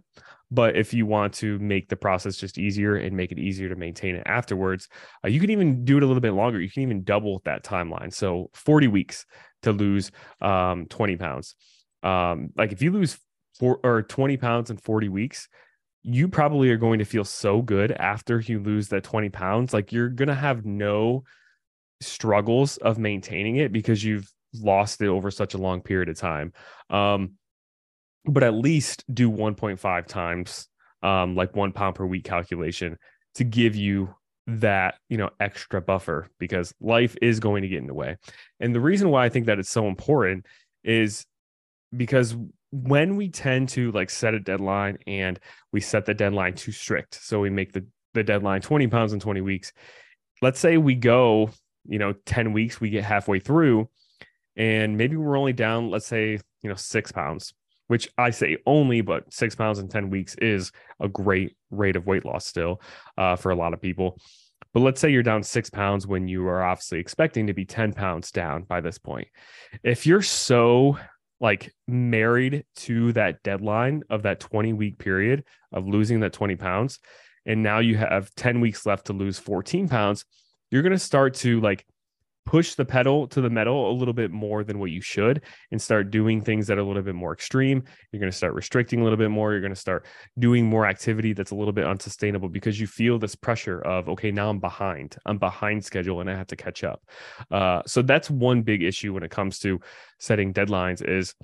But 0.49 0.75
if 0.75 0.93
you 0.93 1.05
want 1.05 1.33
to 1.35 1.59
make 1.59 1.89
the 1.89 1.95
process 1.95 2.37
just 2.37 2.57
easier 2.57 2.95
and 2.95 3.17
make 3.17 3.31
it 3.31 3.39
easier 3.39 3.69
to 3.69 3.75
maintain 3.75 4.15
it 4.15 4.23
afterwards, 4.25 4.87
uh, 5.23 5.27
you 5.27 5.39
can 5.39 5.49
even 5.49 5.83
do 5.83 5.97
it 5.97 6.03
a 6.03 6.05
little 6.05 6.21
bit 6.21 6.33
longer. 6.33 6.61
You 6.61 6.69
can 6.69 6.83
even 6.83 7.03
double 7.03 7.41
that 7.45 7.63
timeline. 7.63 8.13
So 8.13 8.49
40 8.53 8.87
weeks 8.87 9.25
to 9.63 9.71
lose 9.71 10.11
um, 10.41 10.85
20 10.87 11.17
pounds. 11.17 11.55
Um, 12.03 12.49
like 12.55 12.71
if 12.71 12.81
you 12.81 12.91
lose 12.91 13.17
four 13.59 13.79
or 13.83 14.01
20 14.01 14.37
pounds 14.37 14.69
in 14.69 14.77
40 14.77 15.09
weeks, 15.09 15.47
you 16.03 16.27
probably 16.27 16.69
are 16.69 16.77
going 16.77 16.99
to 16.99 17.05
feel 17.05 17.23
so 17.23 17.61
good 17.61 17.91
after 17.93 18.39
you 18.39 18.59
lose 18.59 18.89
that 18.89 19.03
20 19.03 19.29
pounds. 19.29 19.73
Like 19.73 19.91
you're 19.91 20.09
going 20.09 20.27
to 20.27 20.35
have 20.35 20.65
no 20.65 21.23
struggles 22.01 22.77
of 22.77 22.97
maintaining 22.97 23.57
it 23.57 23.71
because 23.71 24.03
you've 24.03 24.29
lost 24.53 25.01
it 25.01 25.07
over 25.07 25.31
such 25.31 25.53
a 25.53 25.57
long 25.57 25.81
period 25.81 26.09
of 26.09 26.17
time. 26.17 26.53
Um, 26.89 27.33
but 28.25 28.43
at 28.43 28.53
least 28.53 29.03
do 29.13 29.29
1.5 29.29 30.07
times, 30.07 30.67
um, 31.01 31.35
like 31.35 31.55
one 31.55 31.71
pound 31.71 31.95
per 31.95 32.05
week 32.05 32.23
calculation 32.23 32.97
to 33.35 33.43
give 33.43 33.75
you 33.75 34.13
that 34.45 34.95
you 35.07 35.17
know 35.17 35.29
extra 35.39 35.81
buffer 35.81 36.27
because 36.37 36.73
life 36.81 37.15
is 37.21 37.39
going 37.39 37.61
to 37.61 37.69
get 37.69 37.77
in 37.77 37.87
the 37.87 37.93
way 37.93 38.17
and 38.59 38.75
the 38.75 38.79
reason 38.79 39.09
why 39.09 39.23
i 39.23 39.29
think 39.29 39.45
that 39.45 39.57
it's 39.57 39.69
so 39.69 39.87
important 39.87 40.45
is 40.83 41.25
because 41.95 42.35
when 42.75 43.15
we 43.15 43.29
tend 43.29 43.69
to 43.69 43.91
like 43.91 44.09
set 44.09 44.33
a 44.33 44.39
deadline 44.39 44.97
and 45.05 45.39
we 45.71 45.79
set 45.79 46.05
the 46.05 46.13
deadline 46.13 46.53
too 46.55 46.71
strict 46.71 47.13
so 47.21 47.39
we 47.39 47.49
make 47.49 47.71
the 47.71 47.85
the 48.13 48.23
deadline 48.23 48.61
20 48.61 48.87
pounds 48.87 49.13
in 49.13 49.19
20 49.19 49.41
weeks 49.41 49.73
let's 50.41 50.59
say 50.59 50.77
we 50.77 50.95
go 50.95 51.49
you 51.87 51.99
know 51.99 52.13
10 52.25 52.51
weeks 52.51 52.81
we 52.81 52.89
get 52.89 53.03
halfway 53.03 53.39
through 53.39 53.87
and 54.55 54.97
maybe 54.97 55.15
we're 55.15 55.37
only 55.37 55.53
down 55.53 55.91
let's 55.91 56.07
say 56.07 56.39
you 56.63 56.69
know 56.69 56.75
six 56.75 57.11
pounds 57.11 57.53
which 57.87 58.09
i 58.17 58.31
say 58.31 58.57
only 58.65 59.01
but 59.01 59.31
six 59.31 59.53
pounds 59.53 59.77
in 59.77 59.87
10 59.87 60.09
weeks 60.09 60.35
is 60.35 60.71
a 60.99 61.07
great 61.07 61.55
rate 61.73 61.95
of 61.95 62.07
weight 62.07 62.25
loss 62.25 62.45
still 62.45 62.81
uh, 63.17 63.35
for 63.35 63.51
a 63.51 63.55
lot 63.55 63.73
of 63.73 63.81
people. 63.81 64.17
But 64.73 64.79
let's 64.79 64.99
say 64.99 65.11
you're 65.11 65.21
down 65.21 65.43
six 65.43 65.69
pounds 65.69 66.07
when 66.07 66.27
you 66.27 66.47
are 66.47 66.63
obviously 66.63 66.99
expecting 66.99 67.47
to 67.47 67.53
be 67.53 67.65
10 67.65 67.93
pounds 67.93 68.31
down 68.31 68.63
by 68.63 68.81
this 68.81 68.97
point. 68.97 69.27
If 69.83 70.07
you're 70.07 70.23
so 70.23 70.97
like 71.43 71.73
married 71.87 72.63
to 72.77 73.11
that 73.11 73.43
deadline 73.43 74.01
of 74.09 74.23
that 74.23 74.39
20 74.39 74.71
week 74.73 74.97
period 74.97 75.43
of 75.73 75.85
losing 75.85 76.21
that 76.21 76.33
20 76.33 76.55
pounds 76.55 76.99
and 77.45 77.61
now 77.61 77.79
you 77.79 77.97
have 77.97 78.33
10 78.35 78.61
weeks 78.61 78.85
left 78.85 79.07
to 79.07 79.13
lose 79.13 79.37
14 79.37 79.89
pounds 79.89 80.25
you're 80.71 80.81
going 80.81 80.93
to 80.93 80.97
start 80.97 81.35
to 81.35 81.59
like 81.59 81.85
push 82.45 82.75
the 82.75 82.85
pedal 82.85 83.27
to 83.27 83.41
the 83.41 83.49
metal 83.49 83.89
a 83.89 83.93
little 83.93 84.13
bit 84.13 84.31
more 84.31 84.63
than 84.63 84.79
what 84.79 84.91
you 84.91 85.01
should 85.01 85.41
and 85.71 85.81
start 85.81 86.11
doing 86.11 86.41
things 86.41 86.67
that 86.67 86.77
are 86.77 86.81
a 86.81 86.85
little 86.85 87.01
bit 87.01 87.15
more 87.15 87.33
extreme. 87.33 87.83
You're 88.11 88.19
going 88.19 88.31
to 88.31 88.37
start 88.37 88.53
restricting 88.53 89.01
a 89.01 89.03
little 89.03 89.17
bit 89.17 89.29
more. 89.29 89.51
You're 89.51 89.61
going 89.61 89.73
to 89.73 89.79
start 89.79 90.05
doing 90.37 90.65
more 90.65 90.85
activity 90.85 91.33
that's 91.33 91.51
a 91.51 91.55
little 91.55 91.73
bit 91.73 91.85
unsustainable 91.85 92.49
because 92.49 92.79
you 92.79 92.87
feel 92.87 93.17
this 93.17 93.35
pressure 93.35 93.79
of, 93.81 94.09
okay, 94.09 94.31
now 94.31 94.49
I'm 94.49 94.59
behind. 94.59 95.15
I'm 95.25 95.37
behind 95.37 95.85
schedule 95.85 96.21
and 96.21 96.29
I 96.29 96.35
have 96.35 96.47
to 96.47 96.55
catch 96.55 96.83
up. 96.83 97.01
Uh, 97.49 97.81
so 97.85 98.01
that's 98.01 98.29
one 98.29 98.61
big 98.61 98.83
issue 98.83 99.13
when 99.13 99.23
it 99.23 99.31
comes 99.31 99.59
to 99.59 99.79
setting 100.19 100.53
deadlines 100.53 101.07
is 101.07 101.35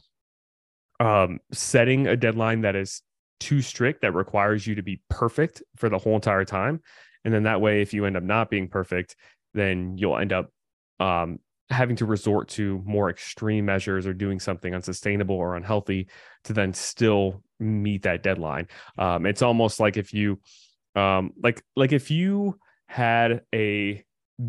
um, 1.00 1.40
setting 1.54 2.08
a 2.08 2.18
deadline 2.18 2.62
that 2.62 2.76
is 2.76 3.02
too 3.40 3.62
strict 3.62 4.02
that 4.02 4.14
requires 4.14 4.68
you 4.68 4.76
to 4.76 4.84
be 4.84 5.02
perfect 5.10 5.64
for 5.78 5.88
the 5.88 5.98
whole 5.98 6.16
entire 6.16 6.44
time. 6.44 6.82
And 7.24 7.34
then 7.34 7.44
that 7.44 7.62
way, 7.62 7.82
if 7.82 7.94
you 7.94 8.06
end 8.06 8.18
up 8.18 8.24
not 8.24 8.50
being 8.50 8.68
perfect, 8.68 9.16
then 9.54 9.98
you'll 9.98 10.18
end 10.18 10.34
up 10.34 10.52
um, 11.00 11.40
having 11.70 11.96
to 11.96 12.06
resort 12.06 12.48
to 12.50 12.82
more 12.86 13.10
extreme 13.10 13.66
measures 13.66 14.08
or 14.08 14.14
doing 14.14 14.40
something 14.40 14.74
unsustainable 14.74 15.36
or 15.36 15.56
unhealthy 15.56 16.08
to 16.44 16.54
then 16.54 16.74
still 16.74 17.44
meet 17.60 18.04
that 18.04 18.24
deadline. 18.24 18.68
Um, 18.98 19.26
it's 19.26 19.42
almost 19.42 19.80
like 19.80 19.98
if 19.98 20.14
you, 20.14 20.40
um, 20.96 21.34
like, 21.42 21.64
like 21.76 21.92
if 21.92 22.10
you 22.10 22.60
had 22.88 23.42
a 23.54 24.04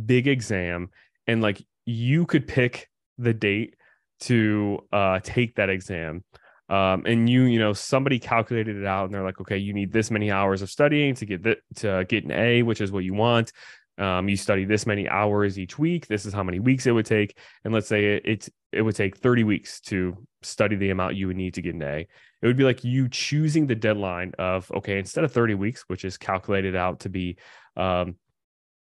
big 0.06 0.28
exam 0.28 0.90
and 1.26 1.42
like 1.42 1.62
you 1.84 2.24
could 2.26 2.48
pick 2.48 2.88
the 3.18 3.34
date 3.34 3.76
to 4.20 4.78
uh, 4.92 5.20
take 5.22 5.56
that 5.56 5.68
exam. 5.68 6.24
Um, 6.68 7.02
and 7.04 7.28
you, 7.28 7.42
you 7.42 7.58
know, 7.58 7.72
somebody 7.72 8.20
calculated 8.20 8.76
it 8.76 8.86
out, 8.86 9.06
and 9.06 9.12
they're 9.12 9.24
like, 9.24 9.40
okay, 9.40 9.58
you 9.58 9.72
need 9.72 9.92
this 9.92 10.08
many 10.08 10.30
hours 10.30 10.62
of 10.62 10.70
studying 10.70 11.16
to 11.16 11.26
get 11.26 11.42
that 11.42 11.58
to 11.76 12.04
get 12.08 12.24
an 12.24 12.30
A, 12.30 12.62
which 12.62 12.80
is 12.80 12.92
what 12.92 13.02
you 13.02 13.12
want. 13.12 13.52
Um, 13.98 14.28
you 14.28 14.36
study 14.36 14.64
this 14.64 14.86
many 14.86 15.08
hours 15.08 15.58
each 15.58 15.78
week. 15.78 16.06
This 16.06 16.24
is 16.24 16.32
how 16.32 16.42
many 16.42 16.58
weeks 16.58 16.86
it 16.86 16.92
would 16.92 17.06
take. 17.06 17.36
And 17.64 17.74
let's 17.74 17.88
say 17.88 18.16
it, 18.16 18.22
it's 18.24 18.50
it 18.72 18.82
would 18.82 18.96
take 18.96 19.16
30 19.16 19.44
weeks 19.44 19.80
to 19.82 20.16
study 20.42 20.76
the 20.76 20.90
amount 20.90 21.16
you 21.16 21.26
would 21.26 21.36
need 21.36 21.54
to 21.54 21.62
get 21.62 21.74
an 21.74 21.82
A. 21.82 22.06
It 22.42 22.46
would 22.46 22.56
be 22.56 22.64
like 22.64 22.84
you 22.84 23.08
choosing 23.08 23.66
the 23.66 23.74
deadline 23.74 24.32
of 24.38 24.70
okay, 24.72 24.98
instead 24.98 25.24
of 25.24 25.32
30 25.32 25.54
weeks, 25.54 25.84
which 25.88 26.04
is 26.04 26.16
calculated 26.16 26.74
out 26.74 27.00
to 27.00 27.08
be 27.08 27.36
um, 27.76 28.16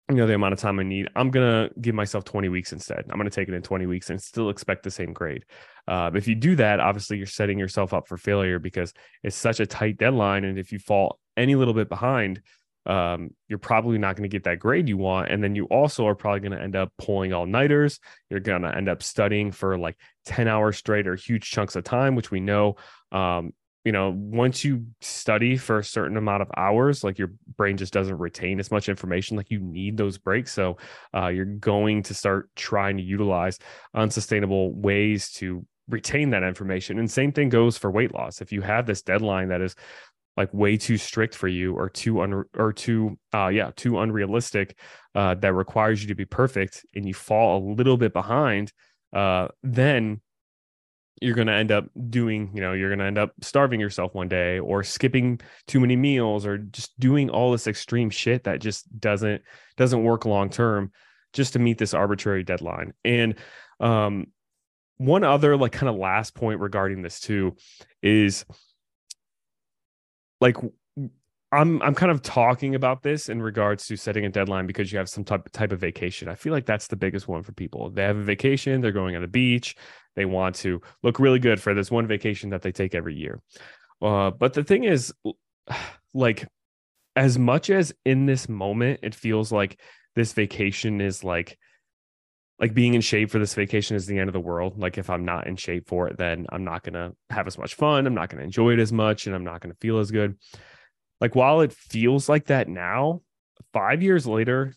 you 0.09 0.15
know 0.15 0.25
the 0.25 0.33
amount 0.33 0.53
of 0.53 0.59
time 0.59 0.79
I 0.79 0.83
need. 0.83 1.07
I'm 1.15 1.29
gonna 1.29 1.69
give 1.79 1.93
myself 1.93 2.23
20 2.23 2.49
weeks 2.49 2.73
instead. 2.73 3.05
I'm 3.09 3.17
gonna 3.17 3.29
take 3.29 3.47
it 3.47 3.53
in 3.53 3.61
20 3.61 3.85
weeks 3.85 4.09
and 4.09 4.21
still 4.21 4.49
expect 4.49 4.83
the 4.83 4.91
same 4.91 5.13
grade. 5.13 5.45
Uh, 5.87 6.09
if 6.15 6.27
you 6.27 6.35
do 6.35 6.55
that, 6.55 6.79
obviously 6.79 7.17
you're 7.17 7.27
setting 7.27 7.59
yourself 7.59 7.93
up 7.93 8.07
for 8.07 8.17
failure 8.17 8.57
because 8.57 8.93
it's 9.23 9.35
such 9.35 9.59
a 9.59 9.67
tight 9.67 9.97
deadline, 9.97 10.45
and 10.45 10.57
if 10.57 10.71
you 10.71 10.79
fall 10.79 11.19
any 11.37 11.55
little 11.55 11.73
bit 11.73 11.89
behind, 11.89 12.41
um, 12.89 13.29
you're 13.47 13.59
probably 13.59 13.99
not 13.99 14.15
going 14.15 14.27
to 14.27 14.35
get 14.35 14.45
that 14.45 14.57
grade 14.57 14.89
you 14.89 14.97
want. 14.97 15.29
And 15.29 15.43
then 15.43 15.53
you 15.53 15.65
also 15.65 16.07
are 16.07 16.15
probably 16.15 16.39
going 16.39 16.57
to 16.57 16.61
end 16.61 16.75
up 16.75 16.91
pulling 16.97 17.33
all 17.33 17.45
nighters. 17.45 17.99
You're 18.31 18.39
going 18.39 18.63
to 18.63 18.75
end 18.75 18.89
up 18.89 19.03
studying 19.03 19.51
for 19.51 19.77
like 19.77 19.95
10 20.25 20.47
hours 20.47 20.77
straight 20.77 21.07
or 21.07 21.15
huge 21.15 21.51
chunks 21.51 21.75
of 21.75 21.83
time, 21.83 22.15
which 22.15 22.31
we 22.31 22.39
know, 22.39 22.77
um, 23.11 23.53
you 23.85 23.91
know, 23.91 24.09
once 24.09 24.63
you 24.63 24.87
study 25.01 25.55
for 25.55 25.77
a 25.77 25.83
certain 25.83 26.17
amount 26.17 26.41
of 26.41 26.49
hours, 26.57 27.03
like 27.03 27.19
your 27.19 27.31
brain 27.55 27.77
just 27.77 27.93
doesn't 27.93 28.17
retain 28.17 28.59
as 28.59 28.71
much 28.71 28.89
information. 28.89 29.37
Like 29.37 29.51
you 29.51 29.59
need 29.59 29.95
those 29.95 30.17
breaks. 30.17 30.51
So 30.51 30.77
uh, 31.15 31.27
you're 31.27 31.45
going 31.45 32.01
to 32.03 32.15
start 32.15 32.49
trying 32.55 32.97
to 32.97 33.03
utilize 33.03 33.59
unsustainable 33.93 34.73
ways 34.73 35.31
to 35.33 35.63
retain 35.89 36.29
that 36.31 36.43
information. 36.43 36.99
And 36.99 37.09
same 37.09 37.31
thing 37.31 37.49
goes 37.49 37.77
for 37.77 37.91
weight 37.91 38.13
loss. 38.13 38.41
If 38.41 38.51
you 38.51 38.61
have 38.61 38.85
this 38.85 39.01
deadline 39.01 39.49
that 39.49 39.61
is 39.61 39.75
like 40.37 40.53
way 40.53 40.77
too 40.77 40.97
strict 40.97 41.35
for 41.35 41.47
you 41.47 41.73
or 41.75 41.89
too 41.89 42.21
un 42.21 42.43
or 42.57 42.73
too 42.73 43.17
uh 43.33 43.47
yeah 43.47 43.71
too 43.75 43.99
unrealistic 43.99 44.77
uh 45.15 45.35
that 45.35 45.53
requires 45.53 46.01
you 46.01 46.07
to 46.07 46.15
be 46.15 46.25
perfect 46.25 46.85
and 46.95 47.05
you 47.07 47.13
fall 47.13 47.57
a 47.57 47.65
little 47.73 47.97
bit 47.97 48.13
behind 48.13 48.71
uh 49.13 49.47
then 49.63 50.21
you're 51.21 51.35
going 51.35 51.47
to 51.47 51.53
end 51.53 51.71
up 51.71 51.85
doing 52.09 52.51
you 52.53 52.61
know 52.61 52.73
you're 52.73 52.89
going 52.89 52.99
to 52.99 53.05
end 53.05 53.17
up 53.17 53.31
starving 53.41 53.79
yourself 53.79 54.13
one 54.13 54.27
day 54.27 54.59
or 54.59 54.83
skipping 54.83 55.39
too 55.67 55.79
many 55.79 55.95
meals 55.95 56.45
or 56.45 56.57
just 56.57 56.97
doing 56.99 57.29
all 57.29 57.51
this 57.51 57.67
extreme 57.67 58.09
shit 58.09 58.43
that 58.43 58.59
just 58.59 58.87
doesn't 58.99 59.41
doesn't 59.77 60.03
work 60.03 60.25
long 60.25 60.49
term 60.49 60.91
just 61.33 61.53
to 61.53 61.59
meet 61.59 61.77
this 61.77 61.93
arbitrary 61.93 62.43
deadline. 62.43 62.93
And 63.03 63.35
um 63.79 64.27
one 64.97 65.23
other 65.23 65.55
like 65.55 65.71
kind 65.71 65.89
of 65.89 65.95
last 65.95 66.35
point 66.35 66.59
regarding 66.59 67.01
this 67.01 67.19
too 67.19 67.55
is 68.01 68.45
like 70.41 70.57
I'm 71.51 71.81
I'm 71.81 71.95
kind 71.95 72.11
of 72.11 72.21
talking 72.21 72.75
about 72.75 73.01
this 73.01 73.27
in 73.27 73.41
regards 73.41 73.87
to 73.87 73.95
setting 73.95 74.25
a 74.25 74.29
deadline 74.29 74.67
because 74.67 74.91
you 74.91 74.99
have 74.99 75.09
some 75.09 75.23
type 75.23 75.49
type 75.51 75.71
of 75.71 75.79
vacation. 75.79 76.29
I 76.29 76.35
feel 76.35 76.53
like 76.53 76.65
that's 76.65 76.87
the 76.87 76.95
biggest 76.95 77.27
one 77.27 77.41
for 77.41 77.53
people. 77.53 77.89
They 77.89 78.03
have 78.03 78.17
a 78.17 78.23
vacation, 78.23 78.81
they're 78.81 78.91
going 78.91 79.15
on 79.15 79.21
the 79.21 79.27
beach, 79.27 79.75
they 80.15 80.25
want 80.25 80.55
to 80.57 80.81
look 81.01 81.19
really 81.19 81.39
good 81.39 81.59
for 81.59 81.73
this 81.73 81.89
one 81.89 82.07
vacation 82.07 82.51
that 82.51 82.61
they 82.61 82.71
take 82.71 82.93
every 82.93 83.15
year. 83.15 83.41
Uh, 84.01 84.29
but 84.31 84.53
the 84.53 84.63
thing 84.63 84.83
is, 84.83 85.13
like, 86.13 86.47
as 87.15 87.39
much 87.39 87.69
as 87.69 87.93
in 88.05 88.25
this 88.27 88.47
moment 88.47 88.99
it 89.01 89.15
feels 89.15 89.51
like 89.51 89.79
this 90.15 90.33
vacation 90.33 91.01
is 91.01 91.23
like 91.23 91.57
like 92.59 92.73
being 92.73 92.93
in 92.93 93.01
shape 93.01 93.31
for 93.31 93.39
this 93.39 93.53
vacation 93.53 93.95
is 93.95 94.05
the 94.05 94.19
end 94.19 94.27
of 94.27 94.33
the 94.33 94.39
world. 94.39 94.77
Like 94.77 94.97
if 94.97 95.09
I'm 95.09 95.23
not 95.23 95.47
in 95.47 95.55
shape 95.55 95.87
for 95.87 96.07
it, 96.07 96.17
then 96.17 96.45
I'm 96.49 96.63
not 96.63 96.83
going 96.83 96.93
to 96.93 97.15
have 97.29 97.47
as 97.47 97.57
much 97.57 97.75
fun. 97.75 98.05
I'm 98.05 98.13
not 98.13 98.29
going 98.29 98.39
to 98.39 98.43
enjoy 98.43 98.73
it 98.73 98.79
as 98.79 98.91
much 98.91 99.27
and 99.27 99.35
I'm 99.35 99.45
not 99.45 99.61
going 99.61 99.71
to 99.71 99.79
feel 99.79 99.99
as 99.99 100.11
good. 100.11 100.37
Like 101.21 101.35
while 101.35 101.61
it 101.61 101.71
feels 101.71 102.27
like 102.27 102.45
that 102.45 102.67
now, 102.67 103.21
5 103.73 104.03
years 104.03 104.25
later, 104.25 104.73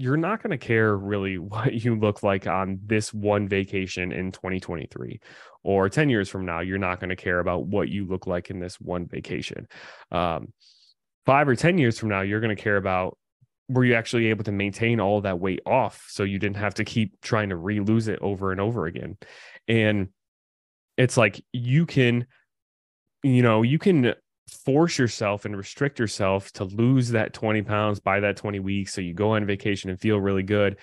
you're 0.00 0.16
not 0.16 0.42
going 0.42 0.50
to 0.50 0.58
care 0.58 0.96
really 0.96 1.38
what 1.38 1.72
you 1.72 1.94
look 1.94 2.22
like 2.22 2.46
on 2.46 2.80
this 2.84 3.14
one 3.14 3.48
vacation 3.48 4.12
in 4.12 4.32
2023 4.32 5.20
or 5.62 5.88
10 5.90 6.08
years 6.08 6.28
from 6.28 6.46
now 6.46 6.60
you're 6.60 6.78
not 6.78 7.00
going 7.00 7.10
to 7.10 7.16
care 7.16 7.38
about 7.38 7.66
what 7.66 7.90
you 7.90 8.06
look 8.06 8.26
like 8.26 8.48
in 8.48 8.58
this 8.58 8.80
one 8.80 9.06
vacation 9.06 9.68
um, 10.10 10.52
five 11.26 11.46
or 11.46 11.54
10 11.54 11.76
years 11.76 11.98
from 11.98 12.08
now 12.08 12.22
you're 12.22 12.40
going 12.40 12.54
to 12.54 12.60
care 12.60 12.78
about 12.78 13.18
were 13.70 13.84
you 13.84 13.94
actually 13.94 14.26
able 14.26 14.44
to 14.44 14.52
maintain 14.52 15.00
all 15.00 15.20
that 15.20 15.38
weight 15.38 15.60
off 15.64 16.06
so 16.08 16.22
you 16.22 16.38
didn't 16.38 16.56
have 16.56 16.74
to 16.74 16.84
keep 16.84 17.20
trying 17.20 17.50
to 17.50 17.56
re-lose 17.56 18.08
it 18.08 18.18
over 18.20 18.52
and 18.52 18.60
over 18.60 18.86
again? 18.86 19.16
And 19.68 20.08
it's 20.96 21.16
like 21.16 21.42
you 21.52 21.86
can 21.86 22.26
you 23.22 23.42
know 23.42 23.62
you 23.62 23.78
can 23.78 24.14
force 24.64 24.98
yourself 24.98 25.44
and 25.44 25.56
restrict 25.56 25.98
yourself 25.98 26.50
to 26.52 26.64
lose 26.64 27.10
that 27.10 27.32
20 27.32 27.62
pounds 27.62 28.00
by 28.00 28.20
that 28.20 28.36
20 28.36 28.58
weeks. 28.58 28.92
So 28.92 29.00
you 29.00 29.14
go 29.14 29.36
on 29.36 29.46
vacation 29.46 29.90
and 29.90 30.00
feel 30.00 30.20
really 30.20 30.42
good 30.42 30.76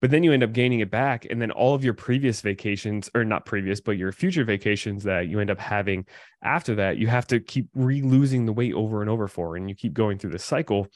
but 0.00 0.10
then 0.10 0.22
you 0.22 0.32
end 0.32 0.42
up 0.42 0.52
gaining 0.52 0.80
it 0.80 0.90
back. 0.90 1.26
And 1.28 1.40
then 1.40 1.50
all 1.50 1.74
of 1.74 1.84
your 1.84 1.94
previous 1.94 2.40
vacations 2.40 3.10
or 3.14 3.24
not 3.24 3.44
previous 3.44 3.80
but 3.80 3.98
your 3.98 4.12
future 4.12 4.44
vacations 4.44 5.04
that 5.04 5.28
you 5.28 5.40
end 5.40 5.50
up 5.50 5.58
having 5.58 6.06
after 6.42 6.74
that 6.76 6.96
you 6.96 7.06
have 7.06 7.26
to 7.28 7.40
keep 7.40 7.68
re-losing 7.74 8.46
the 8.46 8.52
weight 8.52 8.74
over 8.74 9.02
and 9.02 9.10
over 9.10 9.28
for 9.28 9.56
and 9.56 9.68
you 9.68 9.74
keep 9.74 9.92
going 9.92 10.18
through 10.18 10.30
this 10.30 10.44
cycle 10.44 10.86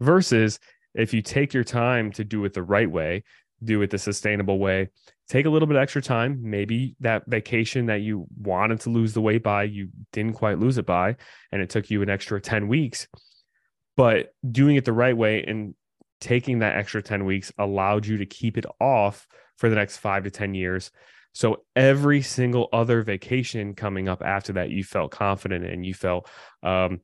versus 0.00 0.58
if 0.94 1.12
you 1.12 1.22
take 1.22 1.52
your 1.52 1.64
time 1.64 2.12
to 2.12 2.24
do 2.24 2.44
it 2.44 2.54
the 2.54 2.62
right 2.62 2.90
way, 2.90 3.24
do 3.62 3.82
it 3.82 3.90
the 3.90 3.98
sustainable 3.98 4.58
way, 4.58 4.88
take 5.28 5.46
a 5.46 5.50
little 5.50 5.68
bit 5.68 5.76
extra 5.76 6.02
time. 6.02 6.38
Maybe 6.42 6.94
that 7.00 7.24
vacation 7.26 7.86
that 7.86 8.00
you 8.00 8.26
wanted 8.40 8.80
to 8.80 8.90
lose 8.90 9.12
the 9.12 9.20
weight 9.20 9.42
by, 9.42 9.64
you 9.64 9.88
didn't 10.12 10.34
quite 10.34 10.58
lose 10.58 10.78
it 10.78 10.86
by, 10.86 11.16
and 11.52 11.62
it 11.62 11.70
took 11.70 11.90
you 11.90 12.02
an 12.02 12.10
extra 12.10 12.40
10 12.40 12.68
weeks. 12.68 13.08
But 13.96 14.34
doing 14.50 14.76
it 14.76 14.84
the 14.84 14.92
right 14.92 15.16
way 15.16 15.42
and 15.42 15.74
taking 16.20 16.60
that 16.60 16.76
extra 16.76 17.02
10 17.02 17.24
weeks 17.24 17.52
allowed 17.58 18.06
you 18.06 18.18
to 18.18 18.26
keep 18.26 18.58
it 18.58 18.66
off 18.80 19.26
for 19.56 19.68
the 19.68 19.76
next 19.76 19.98
five 19.98 20.24
to 20.24 20.30
10 20.30 20.54
years. 20.54 20.90
So 21.32 21.64
every 21.74 22.22
single 22.22 22.68
other 22.72 23.02
vacation 23.02 23.74
coming 23.74 24.08
up 24.08 24.22
after 24.22 24.54
that, 24.54 24.70
you 24.70 24.84
felt 24.84 25.10
confident 25.10 25.64
and 25.64 25.84
you 25.84 25.92
felt, 25.92 26.28
um, 26.62 27.00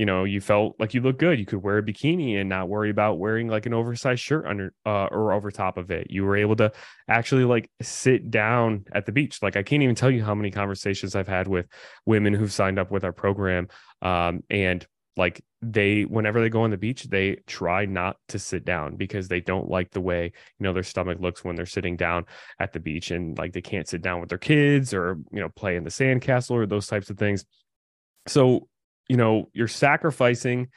you 0.00 0.06
know 0.06 0.24
you 0.24 0.40
felt 0.40 0.76
like 0.78 0.94
you 0.94 1.02
look 1.02 1.18
good 1.18 1.38
you 1.38 1.44
could 1.44 1.62
wear 1.62 1.76
a 1.76 1.82
bikini 1.82 2.40
and 2.40 2.48
not 2.48 2.70
worry 2.70 2.88
about 2.88 3.18
wearing 3.18 3.48
like 3.48 3.66
an 3.66 3.74
oversized 3.74 4.22
shirt 4.22 4.46
under 4.46 4.72
uh, 4.86 5.04
or 5.12 5.34
over 5.34 5.50
top 5.50 5.76
of 5.76 5.90
it. 5.90 6.06
You 6.08 6.24
were 6.24 6.36
able 6.36 6.56
to 6.56 6.72
actually 7.06 7.44
like 7.44 7.70
sit 7.82 8.30
down 8.30 8.86
at 8.92 9.04
the 9.04 9.12
beach. 9.12 9.42
Like 9.42 9.56
i 9.56 9.62
can't 9.62 9.82
even 9.82 9.94
tell 9.94 10.10
you 10.10 10.24
how 10.24 10.34
many 10.34 10.50
conversations 10.50 11.14
i've 11.14 11.28
had 11.28 11.46
with 11.48 11.66
women 12.06 12.32
who've 12.32 12.50
signed 12.50 12.78
up 12.78 12.90
with 12.90 13.04
our 13.04 13.12
program 13.12 13.68
um, 14.00 14.42
and 14.48 14.86
like 15.18 15.44
they 15.60 16.04
whenever 16.04 16.40
they 16.40 16.48
go 16.48 16.62
on 16.62 16.70
the 16.70 16.78
beach 16.78 17.04
they 17.04 17.36
try 17.46 17.84
not 17.84 18.16
to 18.28 18.38
sit 18.38 18.64
down 18.64 18.96
because 18.96 19.28
they 19.28 19.40
don't 19.40 19.68
like 19.68 19.90
the 19.90 20.00
way 20.00 20.24
you 20.24 20.64
know 20.64 20.72
their 20.72 20.82
stomach 20.82 21.18
looks 21.20 21.44
when 21.44 21.56
they're 21.56 21.66
sitting 21.66 21.96
down 21.96 22.24
at 22.58 22.72
the 22.72 22.80
beach 22.80 23.10
and 23.10 23.36
like 23.36 23.52
they 23.52 23.60
can't 23.60 23.86
sit 23.86 24.00
down 24.00 24.18
with 24.18 24.30
their 24.30 24.38
kids 24.38 24.94
or 24.94 25.18
you 25.30 25.40
know 25.40 25.50
play 25.50 25.76
in 25.76 25.84
the 25.84 25.90
sandcastle 25.90 26.52
or 26.52 26.64
those 26.64 26.86
types 26.86 27.10
of 27.10 27.18
things. 27.18 27.44
So 28.26 28.68
you 29.10 29.16
know 29.16 29.48
you're 29.52 29.68
sacrificing 29.68 30.68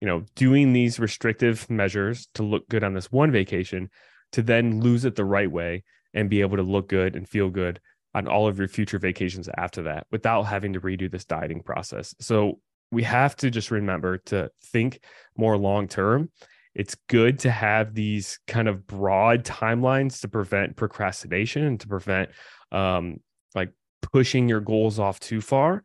you 0.00 0.08
know 0.08 0.24
doing 0.34 0.72
these 0.72 0.98
restrictive 0.98 1.68
measures 1.70 2.28
to 2.34 2.42
look 2.42 2.68
good 2.68 2.82
on 2.82 2.94
this 2.94 3.12
one 3.12 3.30
vacation 3.30 3.88
to 4.32 4.42
then 4.42 4.80
lose 4.80 5.04
it 5.04 5.14
the 5.14 5.24
right 5.24 5.50
way 5.50 5.84
and 6.14 6.30
be 6.30 6.40
able 6.40 6.56
to 6.56 6.62
look 6.62 6.88
good 6.88 7.14
and 7.14 7.28
feel 7.28 7.50
good 7.50 7.80
on 8.14 8.26
all 8.26 8.48
of 8.48 8.58
your 8.58 8.68
future 8.68 8.98
vacations 8.98 9.48
after 9.56 9.82
that 9.82 10.06
without 10.10 10.44
having 10.44 10.72
to 10.72 10.80
redo 10.80 11.10
this 11.10 11.24
dieting 11.24 11.62
process 11.62 12.14
so 12.18 12.58
we 12.90 13.02
have 13.02 13.36
to 13.36 13.50
just 13.50 13.70
remember 13.70 14.18
to 14.18 14.50
think 14.62 15.00
more 15.36 15.56
long 15.56 15.88
term. 15.88 16.30
It's 16.74 16.96
good 17.08 17.40
to 17.40 17.50
have 17.50 17.94
these 17.94 18.38
kind 18.46 18.68
of 18.68 18.86
broad 18.86 19.44
timelines 19.44 20.20
to 20.20 20.28
prevent 20.28 20.76
procrastination 20.76 21.64
and 21.64 21.80
to 21.80 21.88
prevent 21.88 22.30
um, 22.70 23.18
like 23.54 23.72
pushing 24.02 24.48
your 24.48 24.60
goals 24.60 24.98
off 24.98 25.18
too 25.18 25.40
far. 25.40 25.84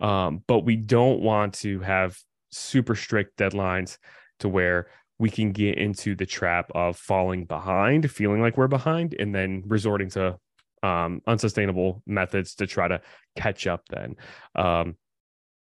Um, 0.00 0.42
but 0.46 0.60
we 0.60 0.76
don't 0.76 1.20
want 1.20 1.54
to 1.54 1.80
have 1.80 2.18
super 2.50 2.94
strict 2.94 3.36
deadlines 3.36 3.98
to 4.40 4.48
where 4.48 4.88
we 5.18 5.30
can 5.30 5.52
get 5.52 5.78
into 5.78 6.14
the 6.14 6.26
trap 6.26 6.70
of 6.74 6.96
falling 6.96 7.44
behind, 7.44 8.10
feeling 8.10 8.40
like 8.40 8.56
we're 8.56 8.68
behind, 8.68 9.14
and 9.18 9.34
then 9.34 9.62
resorting 9.66 10.10
to 10.10 10.38
um, 10.82 11.20
unsustainable 11.26 12.02
methods 12.06 12.54
to 12.56 12.66
try 12.66 12.86
to 12.86 13.00
catch 13.36 13.66
up. 13.66 13.82
Then, 13.88 14.16
um, 14.54 14.96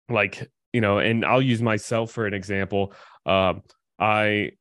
like 0.09 0.51
you 0.73 0.81
know, 0.81 0.99
and 0.99 1.25
I'll 1.25 1.41
use 1.41 1.63
myself 1.63 2.11
for 2.11 2.27
an 2.27 2.35
example. 2.35 2.93
Um, 3.25 3.63
I 3.99 4.53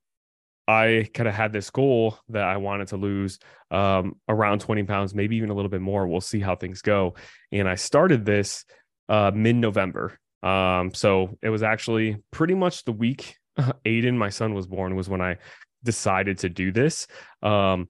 I 0.68 1.10
kind 1.14 1.28
of 1.28 1.34
had 1.34 1.52
this 1.52 1.70
goal 1.70 2.18
that 2.30 2.44
I 2.44 2.58
wanted 2.58 2.90
to 2.90 2.98
lose 2.98 3.40
um, 3.72 4.16
around 4.30 4.62
20 4.62 4.84
pounds, 4.84 5.14
maybe 5.14 5.36
even 5.38 5.50
a 5.50 5.54
little 5.54 5.70
bit 5.70 5.82
more. 5.82 6.08
We'll 6.08 6.22
see 6.22 6.40
how 6.40 6.56
things 6.56 6.82
go. 6.82 7.16
And 7.52 7.68
I 7.68 7.76
started 7.76 8.24
this 8.26 8.64
uh, 9.10 9.32
mid 9.34 9.56
November. 9.56 10.18
Um, 10.42 10.94
so 10.94 11.38
it 11.42 11.50
was 11.50 11.64
actually 11.64 12.18
pretty 12.32 12.54
much 12.54 12.84
the 12.84 12.92
week 12.92 13.38
Aiden, 13.86 14.16
my 14.16 14.30
son, 14.30 14.54
was 14.54 14.68
born, 14.68 14.96
was 14.96 15.10
when 15.10 15.22
I 15.22 15.38
decided 15.84 16.40
to 16.40 16.50
do 16.50 16.72
this. 16.72 17.08
Um, 17.42 17.90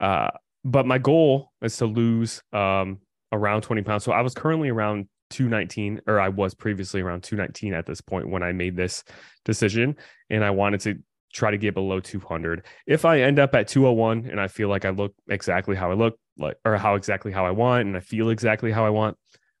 uh, 0.00 0.30
but 0.64 0.86
my 0.86 0.98
goal 0.98 1.52
is 1.62 1.76
to 1.78 1.86
lose 1.86 2.42
um, 2.52 2.98
around 3.32 3.62
20 3.62 3.82
pounds. 3.82 4.04
So 4.04 4.12
I 4.12 4.22
was 4.22 4.34
currently 4.34 4.68
around 4.68 5.08
219 5.30 6.02
or 6.06 6.20
I 6.20 6.30
was 6.30 6.54
previously 6.54 7.00
around 7.00 7.22
219 7.22 7.74
at 7.74 7.86
this 7.86 8.00
point 8.00 8.28
when 8.28 8.42
I 8.42 8.52
made 8.52 8.76
this 8.76 9.04
decision 9.44 9.96
and 10.30 10.42
I 10.42 10.50
wanted 10.50 10.80
to 10.80 10.98
try 11.32 11.50
to 11.50 11.58
get 11.58 11.74
below 11.74 12.00
200. 12.00 12.64
If 12.86 13.04
I 13.04 13.20
end 13.20 13.38
up 13.38 13.54
at 13.54 13.68
201 13.68 14.26
and 14.30 14.40
I 14.40 14.48
feel 14.48 14.68
like 14.68 14.84
I 14.84 14.90
look 14.90 15.14
exactly 15.28 15.76
how 15.76 15.90
I 15.90 15.94
look 15.94 16.18
like 16.38 16.56
or 16.64 16.76
how 16.76 16.94
exactly 16.94 17.30
how 17.30 17.44
I 17.44 17.50
want 17.50 17.86
and 17.86 17.96
I 17.96 18.00
feel 18.00 18.30
exactly 18.30 18.72
how 18.72 18.86
I 18.86 18.90
want, 18.90 19.16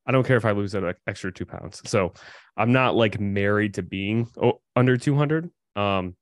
I 0.08 0.12
don't 0.12 0.26
care 0.26 0.38
if 0.38 0.44
I 0.44 0.52
lose 0.52 0.72
that 0.72 0.96
extra 1.06 1.30
2 1.30 1.44
pounds. 1.44 1.82
So 1.84 2.14
I'm 2.56 2.72
not 2.72 2.96
like 2.96 3.20
married 3.20 3.74
to 3.74 3.82
being 3.82 4.26
under 4.74 4.96
200. 4.96 5.50
Um 5.76 6.16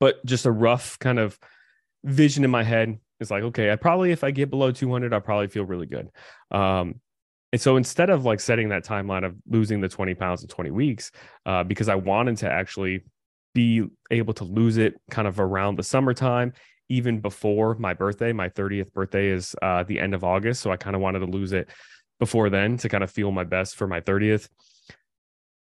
but 0.00 0.24
just 0.26 0.46
a 0.46 0.50
rough 0.50 0.98
kind 0.98 1.20
of 1.20 1.38
vision 2.02 2.42
in 2.42 2.50
my 2.50 2.64
head 2.64 2.98
is 3.20 3.30
like 3.30 3.44
okay, 3.44 3.70
I 3.70 3.76
probably 3.76 4.10
if 4.10 4.24
I 4.24 4.30
get 4.30 4.50
below 4.50 4.72
200 4.72 5.12
I'll 5.12 5.20
probably 5.20 5.48
feel 5.48 5.64
really 5.64 5.86
good. 5.86 6.08
Um 6.50 7.00
and 7.52 7.60
so 7.60 7.76
instead 7.76 8.08
of 8.08 8.24
like 8.24 8.40
setting 8.40 8.70
that 8.70 8.84
timeline 8.84 9.26
of 9.26 9.36
losing 9.46 9.82
the 9.82 9.88
20 9.88 10.14
pounds 10.14 10.42
in 10.42 10.48
20 10.48 10.70
weeks, 10.70 11.12
uh, 11.44 11.62
because 11.62 11.90
I 11.90 11.96
wanted 11.96 12.38
to 12.38 12.50
actually 12.50 13.04
be 13.54 13.84
able 14.10 14.32
to 14.34 14.44
lose 14.44 14.78
it 14.78 14.98
kind 15.10 15.28
of 15.28 15.38
around 15.38 15.76
the 15.76 15.82
summertime, 15.82 16.54
even 16.88 17.20
before 17.20 17.74
my 17.74 17.92
birthday. 17.92 18.32
My 18.32 18.48
30th 18.48 18.92
birthday 18.94 19.28
is 19.28 19.54
uh, 19.60 19.82
the 19.82 20.00
end 20.00 20.14
of 20.14 20.24
August. 20.24 20.62
So 20.62 20.70
I 20.70 20.78
kind 20.78 20.96
of 20.96 21.02
wanted 21.02 21.20
to 21.20 21.26
lose 21.26 21.52
it 21.52 21.68
before 22.22 22.50
then 22.50 22.76
to 22.76 22.88
kind 22.88 23.02
of 23.02 23.10
feel 23.10 23.32
my 23.32 23.42
best 23.42 23.74
for 23.74 23.88
my 23.88 24.00
30th. 24.00 24.48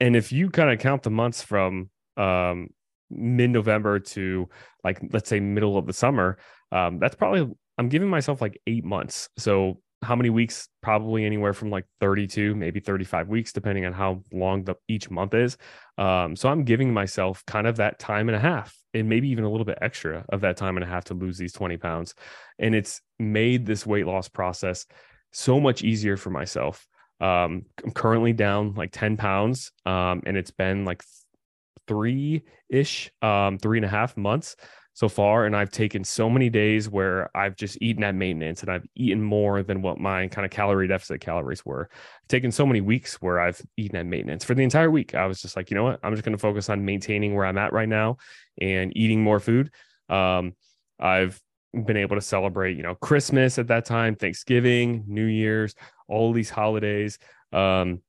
And 0.01 0.17
if 0.17 0.33
you 0.33 0.49
kind 0.49 0.69
of 0.69 0.79
count 0.79 1.01
the 1.01 1.09
months 1.09 1.41
from 1.41 1.89
um, 2.17 2.71
mid 3.09 3.51
November 3.51 3.99
to 3.99 4.49
like, 4.83 4.99
let's 5.13 5.29
say, 5.29 5.39
middle 5.39 5.77
of 5.77 5.85
the 5.85 5.93
summer, 5.93 6.37
um, 6.73 6.99
that's 6.99 7.15
probably, 7.15 7.49
I'm 7.77 7.87
giving 7.87 8.09
myself 8.09 8.41
like 8.41 8.59
eight 8.67 8.83
months. 8.83 9.29
So 9.37 9.79
how 10.01 10.13
many 10.13 10.29
weeks? 10.29 10.67
Probably 10.81 11.23
anywhere 11.23 11.53
from 11.53 11.69
like 11.69 11.85
32, 12.01 12.53
maybe 12.53 12.81
35 12.81 13.29
weeks, 13.29 13.53
depending 13.53 13.85
on 13.85 13.93
how 13.93 14.21
long 14.33 14.65
the 14.65 14.75
each 14.89 15.09
month 15.09 15.33
is. 15.33 15.55
Um, 15.97 16.35
so 16.35 16.49
I'm 16.49 16.65
giving 16.65 16.93
myself 16.93 17.45
kind 17.47 17.65
of 17.65 17.77
that 17.77 17.97
time 17.97 18.27
and 18.27 18.35
a 18.35 18.41
half, 18.41 18.75
and 18.93 19.07
maybe 19.07 19.29
even 19.29 19.45
a 19.45 19.49
little 19.49 19.63
bit 19.63 19.77
extra 19.81 20.25
of 20.27 20.41
that 20.41 20.57
time 20.57 20.75
and 20.75 20.83
a 20.83 20.87
half 20.87 21.05
to 21.05 21.13
lose 21.13 21.37
these 21.37 21.53
20 21.53 21.77
pounds. 21.77 22.13
And 22.59 22.75
it's 22.75 22.99
made 23.19 23.65
this 23.65 23.85
weight 23.85 24.05
loss 24.05 24.27
process 24.27 24.85
so 25.32 25.60
much 25.60 25.84
easier 25.84 26.17
for 26.17 26.30
myself. 26.30 26.88
Um, 27.20 27.65
I'm 27.84 27.91
currently 27.91 28.34
down 28.34 28.74
like 28.74 28.91
10 28.91 29.17
pounds, 29.17 29.72
um, 29.86 30.24
and 30.26 30.36
it's 30.38 30.52
been 30.52 30.86
like 30.86 31.04
three 31.88 32.44
ish, 32.70 33.12
um, 33.22 33.58
three 33.58 33.78
and 33.78 33.86
a 33.86 33.89
half 33.89 34.17
months 34.17 34.56
so 34.94 35.08
far. 35.08 35.46
And 35.46 35.56
I've 35.56 35.72
taken 35.72 36.04
so 36.04 36.30
many 36.30 36.50
days 36.50 36.89
where 36.89 37.36
I've 37.36 37.56
just 37.56 37.78
eaten 37.82 38.04
at 38.04 38.15
maintenance 38.15 38.62
and 38.62 38.72
I've 38.72 38.86
eaten 38.96 39.22
more 39.22 39.63
than 39.63 39.82
what 39.82 40.00
my 40.00 40.28
kind 40.28 40.46
of 40.46 40.52
calorie 40.52 40.88
deficit 40.88 41.22
calories 41.22 41.65
were. 41.65 41.89
I've 41.91 42.28
taken 42.28 42.52
so 42.52 42.65
many 42.65 42.82
weeks 42.82 43.22
where 43.22 43.39
I've 43.39 43.62
eaten 43.78 43.98
at 43.98 44.06
maintenance 44.06 44.44
for 44.44 44.54
the 44.54 44.63
entire 44.63 44.91
week. 44.91 45.15
I 45.15 45.26
was 45.28 45.41
just 45.41 45.56
like, 45.56 45.70
you 45.70 45.76
know 45.76 45.84
what? 45.84 46.00
I'm 46.04 46.13
just 46.13 46.26
going 46.26 46.38
to 46.38 46.41
focus 46.41 46.70
on 46.70 46.86
maintaining 46.86 47.36
where 47.36 47.46
I'm 47.46 47.58
at 47.58 47.74
right 47.74 47.89
now 47.89 48.17
and 48.60 48.96
eating 48.96 49.24
more 49.24 49.39
food. 49.39 49.72
Um, 50.10 50.56
I've 51.00 51.41
been 51.73 51.97
able 51.97 52.15
to 52.15 52.21
celebrate, 52.21 52.77
you 52.77 52.84
know, 52.84 52.95
Christmas 52.95 53.57
at 53.57 53.67
that 53.67 53.86
time, 53.86 54.15
Thanksgiving, 54.15 55.03
New 55.07 55.25
Year's, 55.25 55.75
all 56.07 56.34
these 56.34 56.49
holidays. 56.49 57.17
Um, 57.51 58.01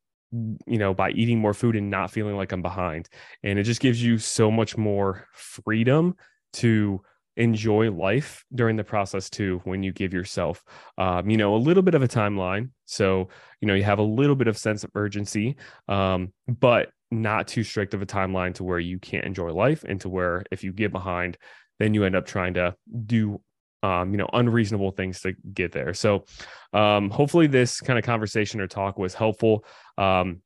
you 0.66 0.78
know, 0.78 0.94
by 0.94 1.10
eating 1.10 1.38
more 1.38 1.52
food 1.52 1.76
and 1.76 1.90
not 1.90 2.10
feeling 2.10 2.36
like 2.36 2.52
I'm 2.52 2.62
behind. 2.62 3.10
And 3.42 3.58
it 3.58 3.64
just 3.64 3.82
gives 3.82 4.02
you 4.02 4.16
so 4.16 4.50
much 4.50 4.78
more 4.78 5.28
freedom 5.34 6.16
to 6.54 7.02
enjoy 7.36 7.90
life 7.90 8.44
during 8.54 8.76
the 8.76 8.84
process 8.84 9.30
too 9.30 9.60
when 9.64 9.82
you 9.82 9.90
give 9.90 10.12
yourself 10.12 10.62
um, 10.98 11.30
you 11.30 11.36
know 11.38 11.54
a 11.54 11.56
little 11.56 11.82
bit 11.82 11.94
of 11.94 12.02
a 12.02 12.08
timeline 12.08 12.68
so 12.84 13.28
you 13.60 13.66
know 13.66 13.72
you 13.72 13.82
have 13.82 13.98
a 13.98 14.02
little 14.02 14.36
bit 14.36 14.48
of 14.48 14.58
sense 14.58 14.84
of 14.84 14.90
urgency 14.94 15.56
um, 15.88 16.30
but 16.46 16.90
not 17.10 17.48
too 17.48 17.64
strict 17.64 17.94
of 17.94 18.02
a 18.02 18.06
timeline 18.06 18.54
to 18.54 18.64
where 18.64 18.78
you 18.78 18.98
can't 18.98 19.24
enjoy 19.24 19.50
life 19.50 19.82
and 19.84 19.98
to 20.00 20.10
where 20.10 20.44
if 20.50 20.62
you 20.62 20.72
get 20.72 20.92
behind 20.92 21.38
then 21.78 21.94
you 21.94 22.04
end 22.04 22.14
up 22.14 22.26
trying 22.26 22.52
to 22.52 22.74
do 23.06 23.40
um, 23.82 24.12
you 24.12 24.18
know 24.18 24.28
unreasonable 24.32 24.90
things 24.90 25.20
to 25.20 25.34
get 25.54 25.72
there. 25.72 25.94
So 25.94 26.24
um, 26.72 27.10
hopefully 27.10 27.46
this 27.46 27.80
kind 27.80 27.98
of 27.98 28.04
conversation 28.04 28.60
or 28.60 28.66
talk 28.66 28.98
was 28.98 29.14
helpful. 29.14 29.64
Um, 29.98 30.42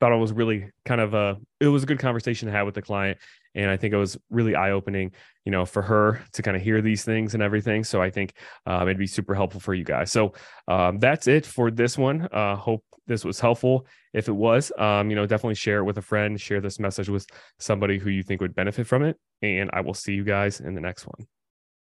thought 0.00 0.12
it 0.12 0.16
was 0.16 0.32
really 0.32 0.70
kind 0.84 1.00
of 1.00 1.14
a 1.14 1.38
it 1.60 1.68
was 1.68 1.82
a 1.82 1.86
good 1.86 1.98
conversation 1.98 2.46
to 2.46 2.52
have 2.52 2.66
with 2.66 2.74
the 2.74 2.82
client 2.82 3.18
and 3.54 3.70
i 3.70 3.78
think 3.78 3.94
it 3.94 3.96
was 3.96 4.18
really 4.28 4.54
eye-opening 4.54 5.10
you 5.46 5.52
know 5.52 5.64
for 5.64 5.80
her 5.80 6.20
to 6.32 6.42
kind 6.42 6.56
of 6.56 6.62
hear 6.62 6.82
these 6.82 7.04
things 7.04 7.34
and 7.34 7.42
everything. 7.42 7.84
So 7.84 8.02
i 8.02 8.10
think 8.10 8.34
um, 8.66 8.82
it'd 8.82 8.98
be 8.98 9.06
super 9.06 9.34
helpful 9.34 9.60
for 9.60 9.72
you 9.72 9.84
guys. 9.84 10.12
So 10.12 10.34
um, 10.68 10.98
that's 10.98 11.26
it 11.28 11.46
for 11.46 11.70
this 11.70 11.96
one. 11.96 12.28
Uh, 12.30 12.56
hope 12.56 12.84
this 13.06 13.24
was 13.24 13.38
helpful. 13.38 13.86
If 14.12 14.28
it 14.28 14.32
was 14.32 14.72
um, 14.78 15.08
you 15.08 15.16
know 15.16 15.24
definitely 15.24 15.54
share 15.54 15.78
it 15.78 15.84
with 15.84 15.98
a 15.98 16.02
friend 16.02 16.38
share 16.40 16.60
this 16.60 16.78
message 16.78 17.08
with 17.08 17.26
somebody 17.58 17.98
who 17.98 18.10
you 18.10 18.22
think 18.22 18.40
would 18.40 18.54
benefit 18.54 18.86
from 18.86 19.02
it 19.02 19.16
and 19.42 19.70
i 19.72 19.80
will 19.80 19.94
see 19.94 20.14
you 20.14 20.24
guys 20.24 20.60
in 20.60 20.74
the 20.74 20.80
next 20.80 21.06
one 21.06 21.26